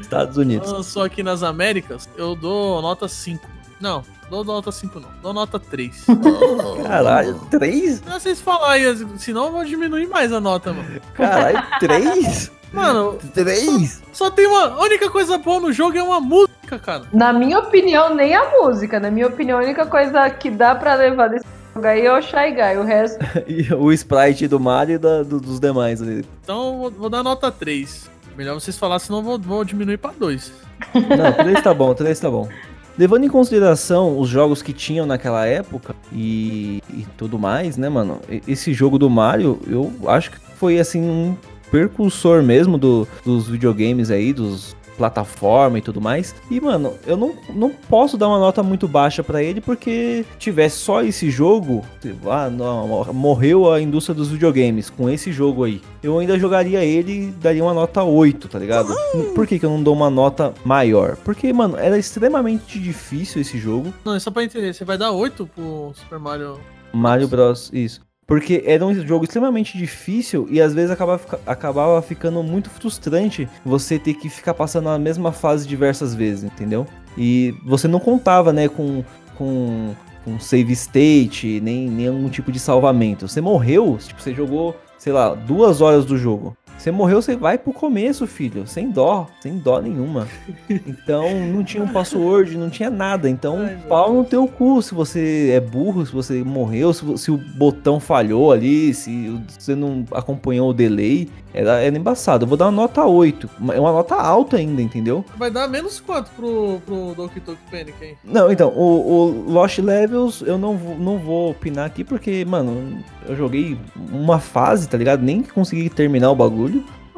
[0.00, 0.72] Estados Unidos.
[0.72, 3.44] lançou aqui nas Américas, eu dou nota 5.
[3.80, 5.08] Não, dou nota 5 não.
[5.20, 6.06] Dou nota 3.
[6.86, 8.00] Caralho, três?
[8.02, 8.84] Não sei se falar aí,
[9.18, 11.00] senão eu vou diminuir mais a nota, mano.
[11.14, 12.50] Caralho, três?
[12.72, 14.02] Mano, Três?
[14.12, 14.66] só tem uma.
[14.74, 17.04] A única coisa boa no jogo é uma música, cara.
[17.14, 19.00] Na minha opinião, nem a música.
[19.00, 21.46] Na minha opinião, a única coisa que dá pra levar desse
[21.82, 22.76] aí é o Shy Guy.
[22.78, 26.24] O resto, E o sprite do Mario e da- do- dos demais ali.
[26.42, 28.10] Então eu vou, vou dar nota 3.
[28.36, 30.52] Melhor vocês falar, senão vou, vou diminuir pra 2.
[30.94, 32.48] Não, três tá bom, três tá bom.
[32.96, 38.20] Levando em consideração os jogos que tinham naquela época e, e tudo mais, né, mano?
[38.46, 41.36] Esse jogo do Mario, eu acho que foi, assim, um
[41.70, 46.34] precursor mesmo do- dos videogames aí, dos plataforma e tudo mais.
[46.50, 50.78] E, mano, eu não, não posso dar uma nota muito baixa pra ele porque tivesse
[50.78, 51.84] só esse jogo,
[52.28, 55.80] ah, não, morreu a indústria dos videogames com esse jogo aí.
[56.02, 58.92] Eu ainda jogaria ele e daria uma nota 8, tá ligado?
[59.34, 61.16] Por que, que eu não dou uma nota maior?
[61.16, 63.94] Porque, mano, era extremamente difícil esse jogo.
[64.04, 64.74] Não, é só pra entender.
[64.74, 66.58] Você vai dar 8 pro Super Mario.
[66.92, 67.70] Mario Bros.
[67.72, 68.07] Isso.
[68.28, 73.98] Porque era um jogo extremamente difícil e às vezes acabava, acabava ficando muito frustrante você
[73.98, 76.86] ter que ficar passando a mesma fase diversas vezes, entendeu?
[77.16, 79.02] E você não contava, né, com,
[79.34, 79.94] com,
[80.26, 83.26] com save state, nem nenhum tipo de salvamento.
[83.26, 86.54] Você morreu, tipo, você jogou, sei lá, duas horas do jogo.
[86.78, 88.64] Você morreu, você vai pro começo, filho.
[88.66, 90.28] Sem dó, sem dó nenhuma.
[90.70, 93.28] Então, não tinha um password, não tinha nada.
[93.28, 97.30] Então, Ai, pau no teu cu se você é burro, se você morreu, se, se
[97.30, 101.28] o botão falhou ali, se você não acompanhou o delay.
[101.54, 102.44] Era, era embaçado.
[102.44, 103.48] Eu vou dar uma nota 8.
[103.58, 105.24] uma- É uma nota alta ainda, entendeu?
[105.38, 108.14] Vai dar menos quanto pro, pro Donkey Kong Panic aí?
[108.22, 112.98] Não, então, o, o Lost Levels eu não vou, não vou opinar aqui porque, mano,
[113.26, 113.78] eu joguei
[114.12, 115.22] uma fase, tá ligado?
[115.22, 116.67] Nem consegui terminar o bagulho.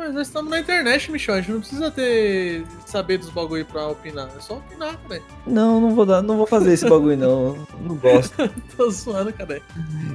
[0.01, 1.35] Mas nós estamos na internet, Michel.
[1.35, 4.31] A gente não precisa ter saber dos bagulho pra opinar.
[4.35, 5.21] É só opinar, cara.
[5.47, 7.67] Não, não vou dar, não vou fazer esse bagulho não.
[7.83, 8.35] Não gosto.
[8.75, 9.61] Tô zoando, cara.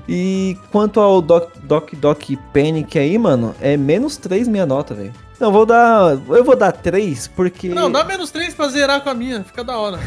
[0.09, 5.13] E quanto ao Doc Doc, Doc Panic aí, mano, é menos 3 minha nota, velho.
[5.39, 6.17] Não, vou dar.
[6.29, 7.69] Eu vou dar 3 porque.
[7.69, 9.43] Não, dá menos 3 pra zerar com a minha.
[9.43, 9.99] Fica da hora.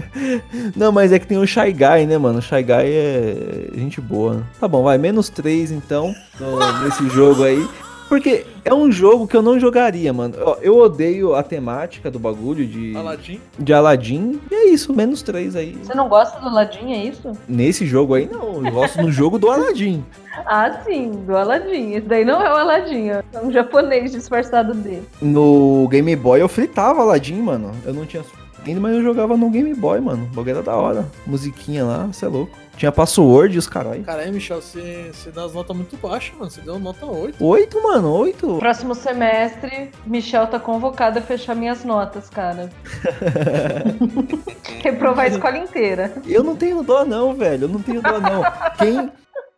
[0.74, 2.38] Não, mas é que tem o Shy Guy, né, mano?
[2.38, 4.42] O Shy Guy é gente boa.
[4.60, 6.14] Tá bom, vai, menos 3 então,
[6.82, 7.66] nesse jogo aí.
[8.14, 10.36] Porque é um jogo que eu não jogaria, mano.
[10.40, 13.40] Ó, Eu odeio a temática do bagulho de, Aladdin.
[13.58, 14.40] de Aladdin.
[14.52, 15.76] E é isso, menos 3 aí.
[15.82, 17.32] Você não gosta do Aladdin, é isso?
[17.48, 18.64] Nesse jogo aí, não.
[18.64, 20.04] Eu gosto no jogo do Aladdin.
[20.46, 21.92] Ah, sim, do Aladdin.
[21.92, 25.04] Esse daí não é o Aladdin, é um japonês disfarçado dele.
[25.22, 27.70] No Game Boy eu fritava Aladdin, mano.
[27.86, 28.24] Eu não tinha
[28.66, 30.24] ainda, mas eu jogava no Game Boy, mano.
[30.32, 31.06] O bagulho era da hora.
[31.24, 32.50] Musiquinha lá, você é louco.
[32.76, 34.02] Tinha password e os caralho.
[34.02, 36.50] Caralho, Michel, você, você dá as notas muito baixas, mano.
[36.50, 37.44] Você deu nota 8.
[37.44, 38.58] Oito, mano, oito.
[38.58, 42.70] Próximo semestre, Michel tá convocado a fechar minhas notas, cara.
[44.82, 46.12] Reprovar a escola inteira.
[46.26, 47.64] Eu não tenho dó, não, velho.
[47.64, 48.42] Eu não tenho dó, não.
[48.78, 49.10] Quem.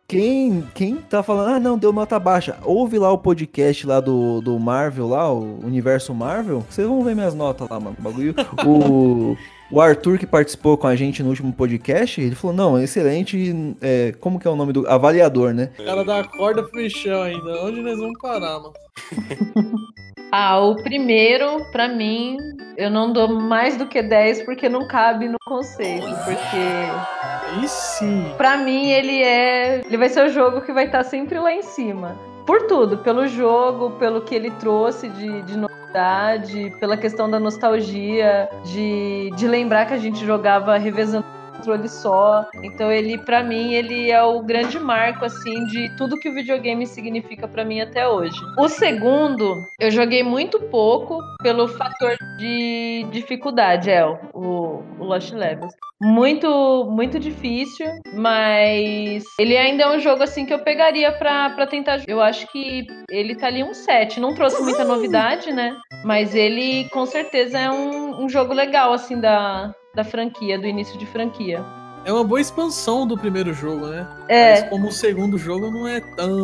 [0.09, 4.39] Quem, quem tá falando, ah, não, deu nota baixa, ouve lá o podcast lá do,
[4.39, 7.97] do Marvel, lá, o Universo Marvel, vocês vão ver minhas notas lá, mano.
[7.99, 8.33] O bagulho.
[8.65, 9.35] O,
[9.71, 13.75] o Arthur, que participou com a gente no último podcast, ele falou, não, excelente.
[13.81, 14.87] é, como que é o nome do.
[14.87, 15.69] Avaliador, né?
[15.79, 17.63] O cara dá a corda pro Michel ainda.
[17.63, 18.73] Onde nós vamos parar, mano?
[20.29, 22.37] Ah, o primeiro, pra mim,
[22.75, 26.05] eu não dou mais do que 10 porque não cabe no conceito.
[26.25, 28.25] Porque, Aí sim.
[28.37, 29.81] pra mim, ele é.
[29.85, 32.17] Ele vai ser o jogo que vai estar sempre lá em cima.
[32.47, 38.49] Por tudo, pelo jogo, pelo que ele trouxe de, de novidade, pela questão da nostalgia,
[38.63, 41.25] de, de lembrar que a gente jogava revezando
[41.57, 42.45] controle só.
[42.63, 46.85] Então ele, pra mim, ele é o grande marco assim de tudo que o videogame
[46.85, 48.39] significa pra mim até hoje.
[48.57, 55.73] O segundo, eu joguei muito pouco pelo fator de dificuldade, é o, o Lost Levels.
[55.99, 61.65] Muito, muito difícil, mas ele ainda é um jogo assim que eu pegaria pra, pra
[61.65, 62.03] tentar.
[62.07, 64.19] Eu acho que ele tá ali um 7.
[64.19, 65.75] Não trouxe muita novidade, né?
[66.05, 70.95] Mas ele com certeza é um, um jogo legal, assim, da, da franquia, do início
[70.99, 71.65] de franquia.
[72.05, 74.07] É uma boa expansão do primeiro jogo, né?
[74.29, 74.51] É.
[74.61, 76.37] Mas como o segundo jogo não é tão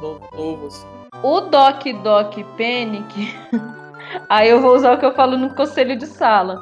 [0.00, 0.86] no- novo assim.
[1.22, 3.34] O Doc Doc Panic,
[4.30, 6.56] aí eu vou usar o que eu falo no conselho de sala.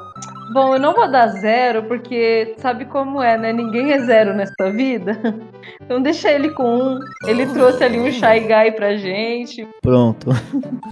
[0.51, 3.53] Bom, eu não vou dar zero, porque sabe como é, né?
[3.53, 5.17] Ninguém é zero nessa vida.
[5.81, 6.99] Então deixa ele com um.
[7.25, 9.67] Ele trouxe ali um Shy Guy pra gente.
[9.81, 10.29] Pronto.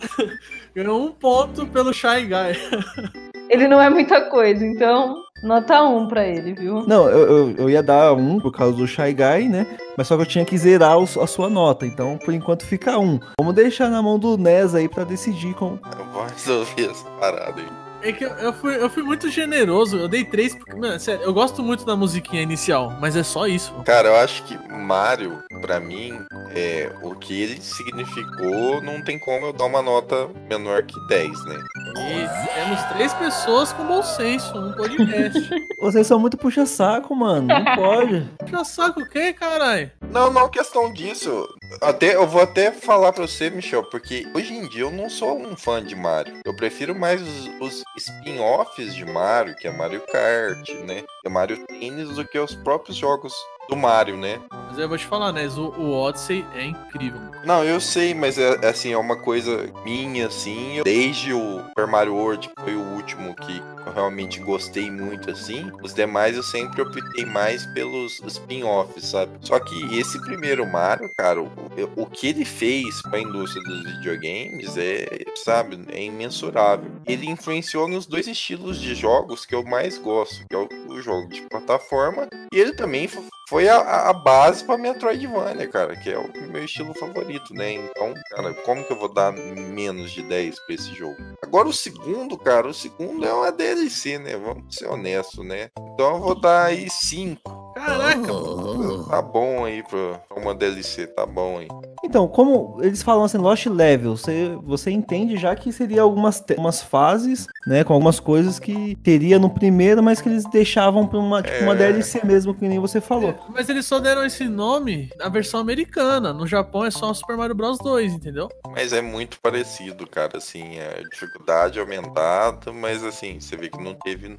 [0.75, 3.11] Ganhou um ponto pelo Shy Guy.
[3.49, 6.83] Ele não é muita coisa, então nota um pra ele, viu?
[6.87, 7.19] Não, eu,
[7.49, 9.65] eu, eu ia dar um por causa do Shy Guy, né?
[9.97, 11.85] Mas só que eu tinha que zerar o- a sua nota.
[11.85, 13.19] Então, por enquanto, fica um.
[13.39, 15.77] Vamos deixar na mão do Nes aí pra decidir com.
[15.97, 17.86] Eu vou resolver essa parada aí.
[18.01, 21.23] É que eu, eu fui, eu fui muito generoso, eu dei três porque, mano, sério,
[21.23, 23.71] eu gosto muito da musiquinha inicial, mas é só isso.
[23.71, 23.83] mano.
[23.83, 26.19] Cara, eu acho que Mario, pra mim,
[26.55, 31.45] é, o que ele significou, não tem como eu dar uma nota menor que 10,
[31.45, 31.63] né?
[31.97, 35.49] E temos três pessoas com bom senso no podcast.
[35.79, 37.47] Vocês são muito puxa-saco, mano.
[37.47, 38.29] Não pode.
[38.47, 39.91] Já saco o quê, caralho?
[40.11, 41.47] Não, não, questão disso.
[41.81, 45.37] Até, eu vou até falar pra você, Michel, porque hoje em dia eu não sou
[45.37, 46.35] um fã de Mario.
[46.45, 51.01] Eu prefiro mais os, os spin-offs de Mario, que é Mario Kart, né?
[51.21, 53.33] Que é Mario Tennis, do que os próprios jogos
[53.69, 54.39] do Mario, né?
[54.69, 55.47] Mas eu vou te falar, né?
[55.47, 57.19] O, o Odyssey é incrível.
[57.43, 60.81] Não, eu sei, mas é é assim, é uma coisa minha, assim.
[60.83, 65.71] Desde o Super Mario World, que foi o último que eu realmente gostei muito, assim.
[65.83, 69.31] Os demais eu sempre optei mais pelos spin-offs, sabe?
[69.41, 71.49] Só que esse primeiro Mario, cara, o,
[71.95, 76.89] o que ele fez pra indústria dos videogames é, sabe, é imensurável.
[77.05, 81.01] Ele influenciou nos dois estilos de jogos que eu mais gosto, que é o, o
[81.01, 83.07] jogo de plataforma e ele também
[83.47, 87.73] foi a, a base pra Metroidvania, cara, que é o meu estilo favorito, né?
[87.73, 91.15] Então, cara, como que eu vou dar menos de 10 pra esse jogo?
[91.41, 94.35] Agora o segundo, cara, o segundo é uma DLC, né?
[94.35, 95.69] Vamos ser honestos, né?
[95.93, 97.67] Então eu vou dar aí 5.
[97.75, 99.03] Caraca, mano.
[99.07, 101.67] Tá bom aí pra uma DLC, tá bom aí.
[102.03, 106.55] Então, como eles falam assim, Lost Level, você, você entende já que seria algumas te-
[106.55, 111.19] umas fases, né, com algumas coisas que teria no primeiro, mas que eles deixavam pra
[111.19, 111.75] uma, tipo, uma É.
[111.75, 113.35] DLC mesmo, que nem você falou.
[113.49, 116.33] Mas eles só deram esse nome na versão americana.
[116.33, 118.49] No Japão é só Super Mario Bros 2, entendeu?
[118.69, 123.93] Mas é muito parecido, cara, assim, a dificuldade aumentada, mas assim, você vê que não
[123.95, 124.37] teve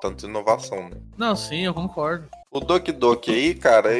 [0.00, 0.96] tanta inovação, né?
[1.16, 2.28] Não, sim, eu concordo.
[2.50, 3.90] O Doki Doki aí, cara,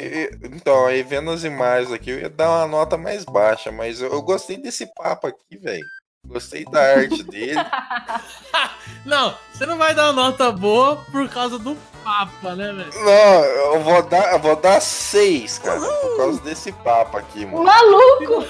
[0.45, 4.13] então, aí vendo as imagens aqui, eu ia dar uma nota mais baixa, mas eu,
[4.13, 5.85] eu gostei desse papo aqui, velho.
[6.27, 7.59] Gostei da arte dele.
[9.05, 13.05] Não, você não vai dar uma nota boa por causa do Papa, né, velho?
[13.05, 17.65] Não, eu vou dar, eu vou dar seis, cara, por causa desse papo aqui, mano.
[17.65, 18.45] Maluco!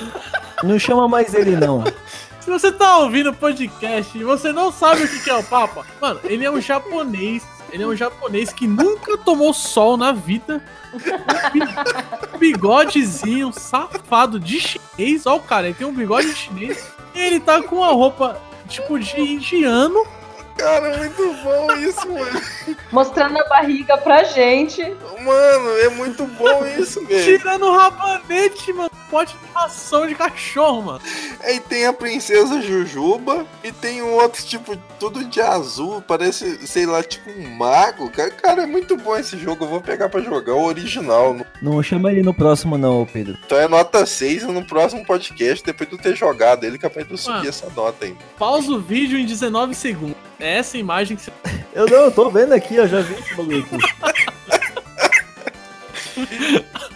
[0.65, 1.85] Não chama mais ele, não.
[2.41, 5.43] Se você tá ouvindo o podcast e você não sabe o que que é o
[5.43, 7.43] Papa, mano, ele é um japonês.
[7.73, 10.63] Ele é um japonês que nunca tomou sol na vida.
[12.35, 15.27] Um bigodezinho safado de chinês.
[15.27, 16.87] Ó, o cara, ele tem um bigode de chinês.
[17.15, 20.07] E ele tá com uma roupa tipo de indiano.
[20.57, 22.41] Cara, é muito bom isso, mano.
[22.93, 24.83] Mostrando a barriga pra gente.
[24.83, 27.39] Mano, é muito bom isso, velho.
[27.39, 28.91] Tirando o rabanete, mano.
[29.11, 31.01] Pote de ração de cachorro, mano.
[31.41, 36.87] Aí tem a princesa Jujuba e tem um outro tipo, tudo de azul, parece, sei
[36.87, 38.11] lá, tipo um mago.
[38.11, 41.37] Cara, cara, é muito bom esse jogo, eu vou pegar pra jogar o original.
[41.61, 43.39] Não chama ele no próximo, não, Pedro.
[43.45, 47.13] Então é nota 6 no próximo podcast, depois de eu ter jogado ele, capaz de
[47.13, 47.49] eu subir Mano.
[47.49, 48.19] essa nota ainda.
[48.39, 50.17] Pausa o vídeo em 19 segundos.
[50.45, 51.33] É essa imagem que você.
[51.75, 53.79] Eu não, eu tô vendo aqui, eu já vi esse bagulho aqui.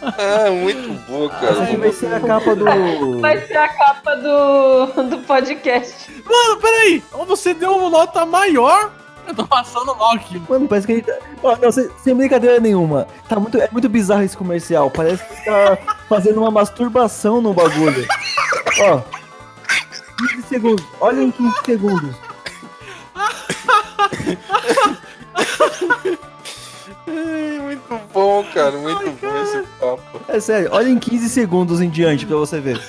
[0.01, 1.77] Ah, muito bom, cara.
[1.77, 2.65] vai ser a capa do.
[3.21, 6.09] Vai ser a capa do, do podcast.
[6.25, 7.03] Mano, peraí!
[7.13, 8.93] Ou você deu uma nota maior?
[9.27, 10.41] Eu tô passando mal aqui.
[10.49, 11.13] Mano, parece que ele tá.
[11.43, 13.07] Ó, não, sem, sem brincadeira nenhuma.
[13.29, 14.89] Tá muito, é muito bizarro esse comercial.
[14.91, 18.07] Parece que ele tá fazendo uma masturbação no bagulho.
[18.81, 19.01] Ó.
[20.31, 20.85] 15 segundos.
[21.01, 22.28] Olha em 15 segundos.
[27.07, 28.73] Ai, muito bom, cara.
[28.73, 30.21] Muito bom esse papo.
[30.29, 32.81] É sério, olha em 15 segundos em diante pra você ver.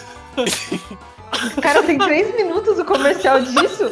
[1.62, 3.92] Cara, tem três minutos o comercial disso.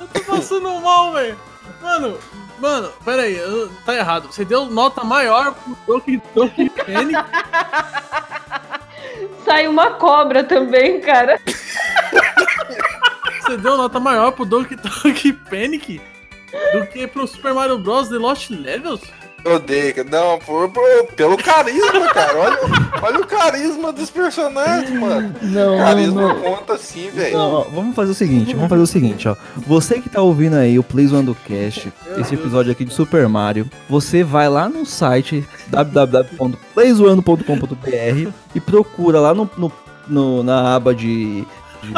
[0.00, 1.38] Eu tô passando mal, velho.
[1.82, 2.18] Mano,
[2.58, 4.26] mano, pera aí, eu- tá errado.
[4.32, 7.14] Você deu nota maior pro Donkey Panic.
[9.44, 11.38] Sai uma cobra também, cara.
[13.44, 16.00] Você deu nota maior pro Donkey Donkey Panic
[16.72, 18.08] do que pro Super Mario Bros.
[18.08, 19.00] The Lost Levels?
[19.44, 19.94] Eu odeio.
[20.10, 22.34] Não, por, por- pelo carisma, cara.
[22.38, 22.58] Olha,
[23.02, 25.34] olha o carisma dos personagens, mano.
[25.42, 27.36] Não, Carisma conta sim, velho.
[27.36, 29.36] Não, vamos fazer o seguinte, vamos fazer o seguinte, ó.
[29.66, 33.28] Você que tá ouvindo aí o Plays One do Cast, esse episódio aqui de Super
[33.28, 39.72] Mario, você vai lá no site www.playsone.com.br e procura lá no, no-
[40.08, 41.42] no- na aba de,
[41.82, 41.92] de,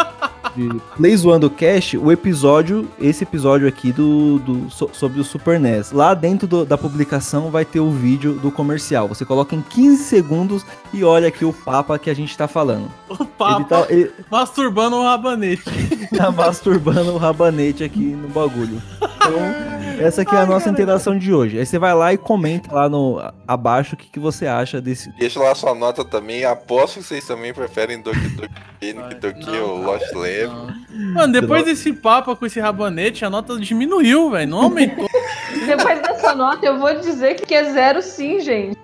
[0.57, 5.25] de Plays One do Cast o episódio, esse episódio aqui do, do so- sobre o
[5.25, 5.93] Super NES.
[5.93, 9.07] Lá dentro do- da publicação vai ter o vídeo do comercial.
[9.09, 12.91] Você coloca em 15 segundos e olha aqui o papa que a gente tá falando.
[13.09, 15.63] O Ele Papa tá, ele, masturbando um rabanete.
[16.17, 18.81] tá masturbando o rabanete aqui no bagulho.
[18.97, 21.59] Então, essa aqui é a nossa interação de hoje.
[21.59, 25.11] Aí você vai lá e comenta lá no abaixo o que, que você acha desse.
[25.19, 26.45] Deixa lá sua nota também.
[26.45, 30.69] Aposto que vocês também preferem Doki Doki Panic do que o Lost Level.
[31.15, 34.51] Mano, depois desse papo com esse rabanete, a nota diminuiu, velho.
[34.51, 35.09] Não aumentou.
[35.67, 38.79] Depois dessa nota, eu vou dizer que é zero sim, gente.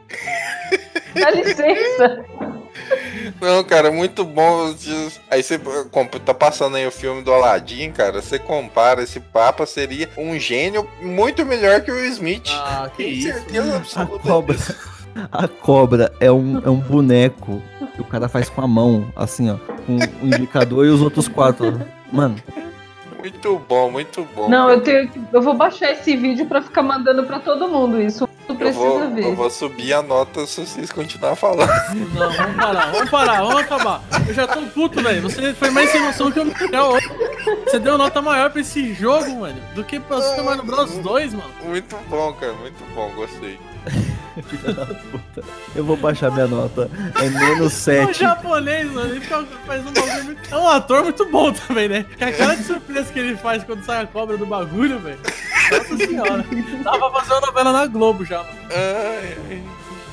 [1.15, 2.25] Dá licença.
[3.43, 4.73] Não, cara, muito bom.
[5.29, 5.59] Aí você
[6.25, 8.23] tá passando aí o filme do Aladdin, cara.
[8.23, 12.49] Você compara esse Papa, seria um gênio muito melhor que o Smith.
[12.53, 13.33] Ah, que Tenho isso.
[13.33, 14.19] certeza A absoluta.
[14.29, 14.57] cobra.
[15.33, 17.61] A cobra é um, é um boneco
[17.97, 19.57] que o cara faz com a mão, assim, ó.
[19.87, 21.83] Com o indicador e os outros quatro.
[22.13, 22.37] Mano,
[23.23, 24.49] Muito bom, muito bom.
[24.49, 28.01] Não, eu tenho que- eu vou baixar esse vídeo pra ficar mandando pra todo mundo
[28.03, 28.29] isso.
[28.49, 29.25] Tu Eu precisa vou, ver.
[29.25, 31.71] eu vou subir a nota se vocês continuarem falando.
[32.13, 34.03] Não, vamos parar, vamos parar, vamos acabar.
[34.27, 35.23] Eu já tô puto, velho.
[35.23, 36.95] Você foi mais sem noção que o Miguel.
[37.65, 41.33] Você deu nota maior pra esse jogo, mano, do que pra Super Mario Bros 2,
[41.33, 41.51] mano.
[41.65, 43.61] Muito bom, cara, muito bom, gostei.
[44.43, 45.43] Filha da puta.
[45.75, 46.91] Eu vou baixar minha nota.
[47.21, 48.21] É menos É um 7.
[48.21, 50.55] japonês, mano, ele fica, faz um bagulho muito...
[50.55, 52.07] É um ator muito bom também, né?
[52.17, 55.19] Que a cara de surpresa que ele faz quando sai a cobra do bagulho, velho.
[55.71, 56.45] Nossa senhora.
[56.83, 58.59] Dá pra fazer uma novela na Globo já, mano.
[58.71, 59.63] Ai, ai.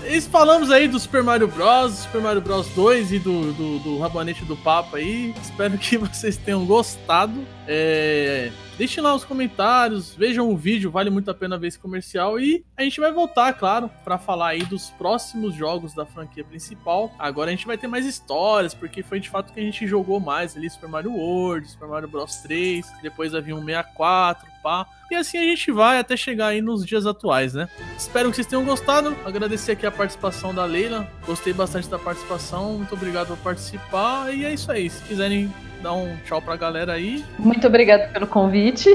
[0.08, 4.00] E falamos aí do Super Mario Bros, Super Mario Bros 2 e do, do, do
[4.00, 5.36] Rabanete do Papa aí.
[5.42, 7.46] Espero que vocês tenham gostado.
[7.72, 12.40] É, Deixem lá os comentários, vejam o vídeo, vale muito a pena ver esse comercial.
[12.40, 17.14] E a gente vai voltar, claro, para falar aí dos próximos jogos da franquia principal.
[17.20, 20.22] Agora a gente vai ter mais histórias, porque foi de fato que a gente jogou
[20.22, 24.88] mais ali Super Mario World, Super Mario Bros 3, depois havia um 64, pá.
[25.12, 27.68] E assim a gente vai até chegar aí nos dias atuais, né?
[27.98, 29.14] Espero que vocês tenham gostado.
[29.26, 31.06] Agradecer aqui a participação da Leila.
[31.26, 32.78] Gostei bastante da participação.
[32.78, 34.34] Muito obrigado por participar.
[34.34, 34.90] E é isso aí.
[34.90, 37.24] Se quiserem dar um tchau pra galera aí.
[37.38, 38.90] Muito obrigada pelo convite.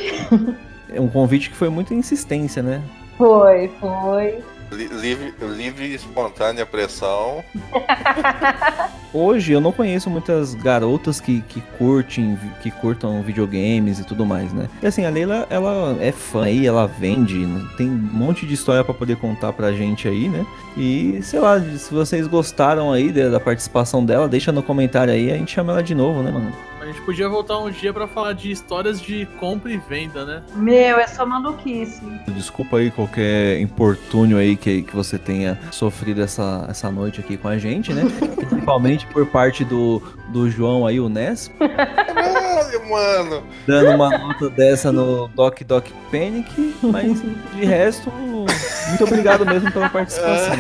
[0.93, 2.81] É um convite que foi muita insistência, né?
[3.19, 4.39] Foi, foi.
[4.73, 7.45] Li- Livre, livre e espontânea pressão.
[9.13, 14.53] Hoje eu não conheço muitas garotas que, que curtem, que curtam videogames e tudo mais,
[14.53, 14.69] né?
[14.83, 17.47] E assim, a Leila, ela é fã aí, ela vende,
[17.77, 20.45] tem um monte de história pra poder contar pra gente aí, né?
[20.77, 25.37] E sei lá, se vocês gostaram aí da participação dela, deixa no comentário aí, a
[25.37, 26.53] gente chama ela de novo, né, mano?
[26.85, 30.43] A gente podia voltar um dia pra falar de histórias de compra e venda, né?
[30.55, 32.03] Meu, é só maluquice.
[32.29, 37.49] Desculpa aí qualquer importúnio aí que, que você tenha sofrido essa, essa noite aqui com
[37.49, 38.03] a gente, né?
[38.37, 43.43] Principalmente por parte do, do João aí, o Ness, Caralho, mano.
[43.67, 49.89] dando uma nota dessa no Doc Doc Panic, mas de resto, muito obrigado mesmo pela
[49.89, 50.55] participação.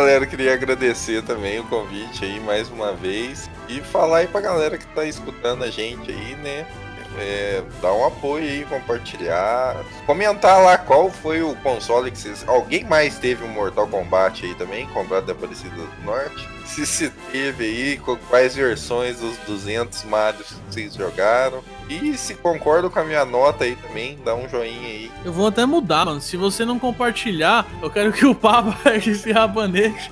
[0.00, 3.50] Galera, queria agradecer também o convite aí mais uma vez.
[3.68, 6.66] E falar aí pra galera que tá escutando a gente aí, né?
[7.18, 9.76] É, dar um apoio aí, compartilhar.
[10.06, 12.42] Comentar lá qual foi o console que vocês.
[12.48, 16.48] Alguém mais teve um Mortal Kombat aí também, comprado da Aparecida do Norte?
[16.64, 18.00] Se se teve aí,
[18.30, 21.62] quais versões dos 200 Marios que vocês jogaram?
[21.90, 25.10] E se concordam com a minha nota aí também, dá um joinha aí.
[25.24, 26.20] Eu vou até mudar, mano.
[26.20, 30.08] Se você não compartilhar, eu quero que o Papa pegue esse rabanete.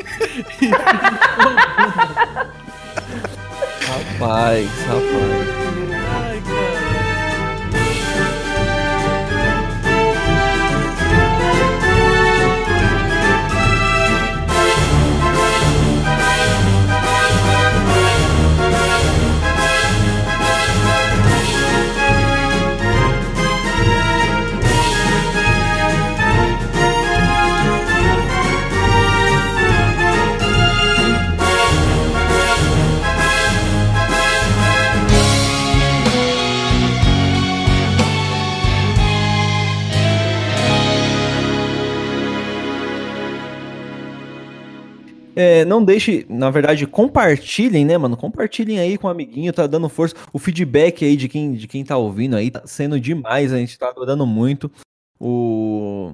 [3.89, 5.98] Rapaz, rapaz.
[45.41, 48.17] É, não deixe, na verdade, compartilhem, né, mano?
[48.17, 50.17] Compartilhem aí com o amiguinho, tá dando força.
[50.33, 53.79] O feedback aí de quem, de quem tá ouvindo aí tá sendo demais, a gente
[53.79, 54.69] tá adorando muito.
[55.21, 56.13] O...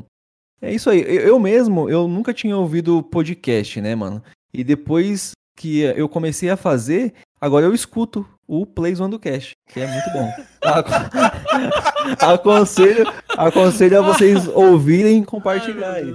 [0.61, 1.01] É isso aí.
[1.01, 4.23] Eu, mesmo, eu nunca tinha ouvido podcast, né, mano?
[4.53, 9.53] E depois que eu comecei a fazer, agora eu escuto o Plays One do Cash,
[9.73, 10.31] que é muito bom.
[10.61, 13.07] Acon- aconselho,
[13.39, 16.15] aconselho a vocês ouvirem e compartilhar aí.